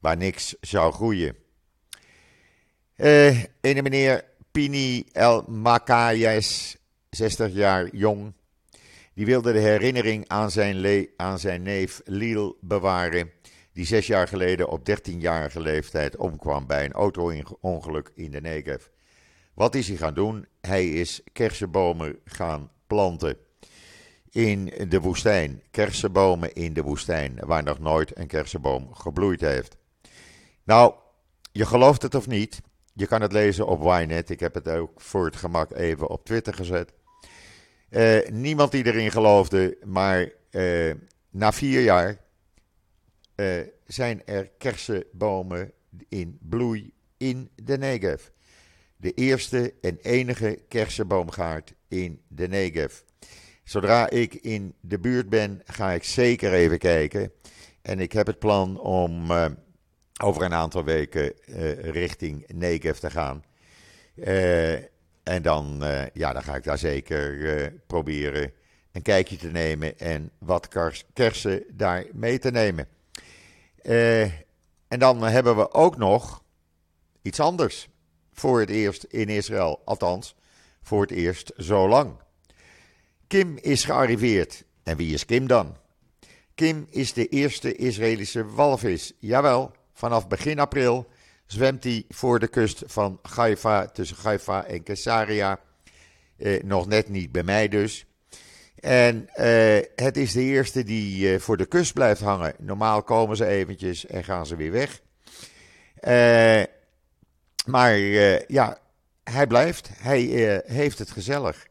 waar 0.00 0.16
niks 0.16 0.54
zou 0.60 0.92
groeien. 0.92 1.36
Uh, 2.96 3.44
ene 3.60 3.82
meneer 3.82 4.24
Pini 4.50 5.04
El 5.12 5.44
Makayes, 5.48 6.76
60 7.10 7.52
jaar 7.52 7.88
jong, 7.96 8.32
die 9.14 9.26
wilde 9.26 9.52
de 9.52 9.58
herinnering 9.58 10.28
aan 10.28 10.50
zijn, 10.50 11.08
aan 11.16 11.38
zijn 11.38 11.62
neef 11.62 12.00
Lil 12.04 12.56
bewaren, 12.60 13.30
die 13.76 13.86
zes 13.86 14.06
jaar 14.06 14.28
geleden 14.28 14.68
op 14.68 14.90
13-jarige 14.90 15.60
leeftijd 15.60 16.16
omkwam 16.16 16.66
bij 16.66 16.84
een 16.84 16.92
auto-ongeluk 16.92 18.10
in 18.14 18.30
de 18.30 18.40
Negev. 18.40 18.86
Wat 19.54 19.74
is 19.74 19.88
hij 19.88 19.96
gaan 19.96 20.14
doen? 20.14 20.46
Hij 20.60 20.88
is 20.88 21.20
kersenbomen 21.32 22.18
gaan 22.24 22.70
planten 22.86 23.36
in 24.30 24.72
de 24.88 25.00
woestijn. 25.00 25.62
Kersenbomen 25.70 26.52
in 26.52 26.72
de 26.72 26.82
woestijn, 26.82 27.38
waar 27.40 27.62
nog 27.62 27.78
nooit 27.78 28.18
een 28.18 28.26
kersenboom 28.26 28.94
gebloeid 28.94 29.40
heeft. 29.40 29.76
Nou, 30.64 30.94
je 31.52 31.66
gelooft 31.66 32.02
het 32.02 32.14
of 32.14 32.26
niet, 32.26 32.60
je 32.92 33.06
kan 33.06 33.20
het 33.20 33.32
lezen 33.32 33.66
op 33.66 33.82
Ynet. 33.82 34.30
Ik 34.30 34.40
heb 34.40 34.54
het 34.54 34.68
ook 34.68 35.00
voor 35.00 35.24
het 35.24 35.36
gemak 35.36 35.72
even 35.72 36.08
op 36.08 36.24
Twitter 36.24 36.54
gezet. 36.54 36.92
Uh, 37.90 38.28
niemand 38.28 38.72
die 38.72 38.86
erin 38.86 39.10
geloofde, 39.10 39.78
maar 39.84 40.28
uh, 40.50 40.94
na 41.30 41.52
vier 41.52 41.82
jaar 41.82 42.24
uh, 43.36 43.60
zijn 43.86 44.26
er 44.26 44.50
kersenbomen 44.58 45.72
in 46.08 46.38
bloei 46.40 46.92
in 47.16 47.50
de 47.54 47.78
Negev. 47.78 48.22
De 48.96 49.12
eerste 49.12 49.74
en 49.80 49.98
enige 50.02 50.58
kersenboomgaard 50.68 51.74
in 51.88 52.20
de 52.28 52.48
Negev. 52.48 53.00
Zodra 53.64 54.10
ik 54.10 54.34
in 54.34 54.74
de 54.80 54.98
buurt 54.98 55.28
ben, 55.28 55.62
ga 55.64 55.92
ik 55.92 56.04
zeker 56.04 56.52
even 56.52 56.78
kijken. 56.78 57.32
En 57.82 58.00
ik 58.00 58.12
heb 58.12 58.26
het 58.26 58.38
plan 58.38 58.80
om 58.80 59.30
uh, 59.30 59.46
over 60.22 60.42
een 60.42 60.54
aantal 60.54 60.84
weken 60.84 61.32
uh, 61.46 61.72
richting 61.78 62.44
Negev 62.52 62.98
te 62.98 63.10
gaan. 63.10 63.44
En 65.22 65.42
dan, 65.42 65.82
ja, 66.12 66.32
dan 66.32 66.42
ga 66.42 66.56
ik 66.56 66.64
daar 66.64 66.78
zeker 66.78 67.72
proberen 67.86 68.52
een 68.92 69.02
kijkje 69.02 69.36
te 69.36 69.50
nemen 69.50 69.98
en 69.98 70.30
wat 70.38 70.68
kersen 71.12 71.64
daar 71.72 72.06
mee 72.12 72.38
te 72.38 72.50
nemen. 72.50 72.88
En 74.88 74.98
dan 74.98 75.22
hebben 75.22 75.56
we 75.56 75.72
ook 75.72 75.96
nog 75.96 76.42
iets 77.22 77.40
anders. 77.40 77.88
Voor 78.32 78.60
het 78.60 78.70
eerst 78.70 79.04
in 79.04 79.28
Israël, 79.28 79.80
althans 79.84 80.34
voor 80.82 81.00
het 81.00 81.10
eerst 81.10 81.52
zo 81.56 81.88
lang. 81.88 82.16
Kim 83.26 83.56
is 83.60 83.84
gearriveerd. 83.84 84.64
En 84.82 84.96
wie 84.96 85.14
is 85.14 85.24
Kim 85.24 85.46
dan? 85.46 85.76
Kim 86.54 86.86
is 86.90 87.12
de 87.12 87.28
eerste 87.28 87.76
Israëlische 87.76 88.46
walvis. 88.46 89.12
Jawel, 89.18 89.72
vanaf 89.92 90.28
begin 90.28 90.58
april 90.58 91.06
zwemt 91.46 91.84
hij 91.84 92.04
voor 92.08 92.38
de 92.38 92.48
kust 92.48 92.82
van 92.86 93.18
Haifa, 93.22 93.86
tussen 93.86 94.16
Haifa 94.22 94.64
en 94.64 94.82
Caesarea. 94.82 95.60
Eh, 96.36 96.62
nog 96.62 96.86
net 96.86 97.08
niet 97.08 97.32
bij 97.32 97.42
mij 97.42 97.68
dus. 97.68 98.06
En 98.80 99.28
eh, 99.28 99.84
het 99.96 100.16
is 100.16 100.32
de 100.32 100.42
eerste 100.42 100.84
die 100.84 101.32
eh, 101.32 101.40
voor 101.40 101.56
de 101.56 101.66
kust 101.66 101.92
blijft 101.92 102.20
hangen. 102.20 102.54
Normaal 102.58 103.02
komen 103.02 103.36
ze 103.36 103.46
eventjes 103.46 104.06
en 104.06 104.24
gaan 104.24 104.46
ze 104.46 104.56
weer 104.56 104.72
weg. 104.72 105.00
Eh, 105.94 106.62
maar 107.66 107.96
ja, 108.46 108.78
hij 109.24 109.46
blijft. 109.46 109.90
Hij 109.92 110.20
heeft 110.66 110.98
het 110.98 111.10
gezellig. 111.10 111.66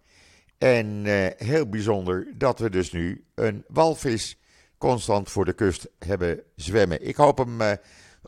En 0.58 1.04
heel 1.38 1.70
bijzonder 1.70 2.28
dat 2.38 2.60
we 2.60 2.70
dus 2.70 2.92
nu 2.92 3.26
een 3.36 3.64
walvis 3.68 4.40
constant 4.78 5.32
voor 5.32 5.46
de 5.46 5.54
kust 5.54 5.88
hebben 6.00 6.42
zwemmen. 6.56 7.08
Ik 7.08 7.16
hoop 7.16 7.38
hem 7.38 7.80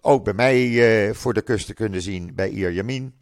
ook 0.01 0.23
bij 0.23 0.33
mij 0.33 1.13
voor 1.13 1.33
de 1.33 1.41
kust 1.41 1.65
te 1.65 1.73
kunnen 1.73 2.01
zien 2.01 2.35
bij 2.35 2.49
Ierjamin. 2.49 3.13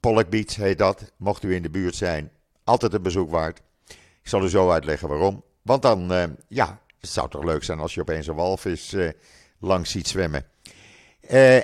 Pollock 0.00 0.28
Beach 0.28 0.56
heet 0.56 0.78
dat, 0.78 1.12
mocht 1.16 1.42
u 1.42 1.54
in 1.54 1.62
de 1.62 1.70
buurt 1.70 1.94
zijn. 1.94 2.30
Altijd 2.64 2.92
een 2.92 3.02
bezoek 3.02 3.30
waard. 3.30 3.62
Ik 4.24 4.30
zal 4.30 4.44
u 4.44 4.48
zo 4.48 4.70
uitleggen 4.70 5.08
waarom. 5.08 5.42
Want 5.62 5.82
dan, 5.82 6.12
ja, 6.48 6.80
het 7.00 7.10
zou 7.10 7.28
toch 7.28 7.44
leuk 7.44 7.64
zijn 7.64 7.78
als 7.78 7.94
je 7.94 8.00
opeens 8.00 8.26
een 8.26 8.34
walvis 8.34 8.96
langs 9.58 9.90
ziet 9.90 10.08
zwemmen. 10.08 10.46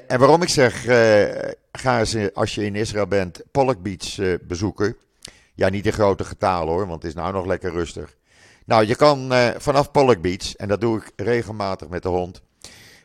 en 0.06 0.18
waarom 0.18 0.42
ik 0.42 0.48
zeg, 0.48 0.82
ga 1.72 1.98
eens 1.98 2.34
als 2.34 2.54
je 2.54 2.64
in 2.64 2.74
Israël 2.74 3.06
bent, 3.06 3.42
Pollock 3.50 3.82
Beach 3.82 4.38
bezoeken. 4.42 4.96
Ja, 5.54 5.68
niet 5.68 5.86
in 5.86 5.92
grote 5.92 6.24
getalen 6.24 6.72
hoor, 6.72 6.86
want 6.86 7.02
het 7.02 7.10
is 7.10 7.16
nou 7.16 7.32
nog 7.32 7.46
lekker 7.46 7.72
rustig. 7.72 8.16
Nou, 8.70 8.86
je 8.86 8.96
kan 8.96 9.32
uh, 9.32 9.48
vanaf 9.56 9.90
Pollock 9.90 10.20
Beach, 10.20 10.54
en 10.54 10.68
dat 10.68 10.80
doe 10.80 10.98
ik 10.98 11.12
regelmatig 11.16 11.88
met 11.88 12.02
de 12.02 12.08
hond, 12.08 12.42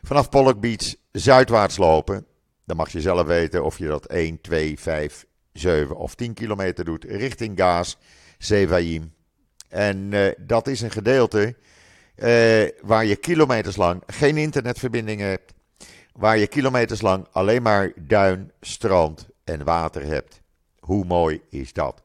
vanaf 0.02 0.28
Pollock 0.28 0.60
Beach 0.60 0.94
zuidwaarts 1.12 1.76
lopen. 1.76 2.26
Dan 2.64 2.76
mag 2.76 2.90
je 2.90 3.00
zelf 3.00 3.26
weten 3.26 3.64
of 3.64 3.78
je 3.78 3.86
dat 3.86 4.06
1, 4.06 4.40
2, 4.40 4.78
5, 4.78 5.26
7 5.52 5.96
of 5.96 6.14
10 6.14 6.34
kilometer 6.34 6.84
doet 6.84 7.04
richting 7.04 7.58
Gaas, 7.58 7.98
Zevaim. 8.38 9.14
En 9.76 10.12
uh, 10.12 10.28
dat 10.38 10.66
is 10.66 10.80
een 10.80 10.90
gedeelte 10.90 11.54
uh, 12.16 12.68
waar 12.82 13.04
je 13.04 13.16
kilometers 13.16 13.76
lang 13.76 14.02
geen 14.06 14.36
internetverbinding 14.36 15.20
hebt. 15.20 15.54
Waar 16.12 16.38
je 16.38 16.46
kilometers 16.46 17.00
lang 17.00 17.26
alleen 17.32 17.62
maar 17.62 17.92
duin, 17.96 18.52
strand 18.60 19.28
en 19.44 19.64
water 19.64 20.02
hebt. 20.02 20.40
Hoe 20.78 21.04
mooi 21.04 21.40
is 21.50 21.72
dat? 21.72 22.02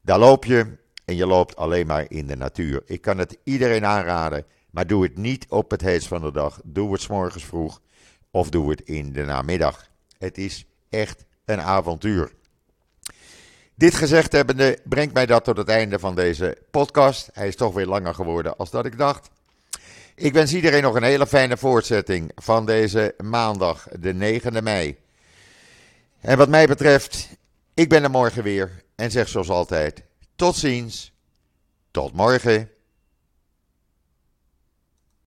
Daar 0.00 0.18
loop 0.18 0.44
je 0.44 0.66
en 1.04 1.16
je 1.16 1.26
loopt 1.26 1.56
alleen 1.56 1.86
maar 1.86 2.04
in 2.08 2.26
de 2.26 2.36
natuur. 2.36 2.82
Ik 2.86 3.00
kan 3.00 3.18
het 3.18 3.38
iedereen 3.44 3.84
aanraden, 3.84 4.44
maar 4.70 4.86
doe 4.86 5.02
het 5.02 5.16
niet 5.16 5.46
op 5.48 5.70
het 5.70 5.80
heetst 5.80 6.08
van 6.08 6.20
de 6.20 6.32
dag. 6.32 6.60
Doe 6.64 6.92
het 6.92 7.00
s 7.00 7.08
morgens 7.08 7.44
vroeg 7.44 7.80
of 8.30 8.48
doe 8.48 8.70
het 8.70 8.80
in 8.80 9.12
de 9.12 9.24
namiddag. 9.24 9.88
Het 10.18 10.38
is 10.38 10.66
echt 10.88 11.24
een 11.44 11.60
avontuur. 11.60 12.32
Dit 13.80 13.94
gezegd 13.94 14.32
hebbende 14.32 14.78
brengt 14.84 15.14
mij 15.14 15.26
dat 15.26 15.44
tot 15.44 15.56
het 15.56 15.68
einde 15.68 15.98
van 15.98 16.14
deze 16.14 16.58
podcast. 16.70 17.28
Hij 17.32 17.48
is 17.48 17.56
toch 17.56 17.74
weer 17.74 17.86
langer 17.86 18.14
geworden 18.14 18.56
als 18.56 18.70
dat 18.70 18.84
ik 18.84 18.98
dacht. 18.98 19.30
Ik 20.14 20.32
wens 20.32 20.54
iedereen 20.54 20.82
nog 20.82 20.94
een 20.94 21.02
hele 21.02 21.26
fijne 21.26 21.56
voortzetting 21.56 22.32
van 22.34 22.66
deze 22.66 23.14
maandag, 23.22 23.86
de 23.98 24.40
9e 24.42 24.62
mei. 24.62 24.96
En 26.20 26.38
wat 26.38 26.48
mij 26.48 26.66
betreft 26.66 27.28
Ik 27.74 27.88
ben 27.88 28.02
er 28.02 28.10
morgen 28.10 28.42
weer 28.42 28.82
en 28.94 29.10
zeg 29.10 29.28
zoals 29.28 29.48
altijd: 29.48 30.02
tot 30.36 30.56
ziens, 30.56 31.12
tot 31.90 32.12
morgen. 32.12 32.70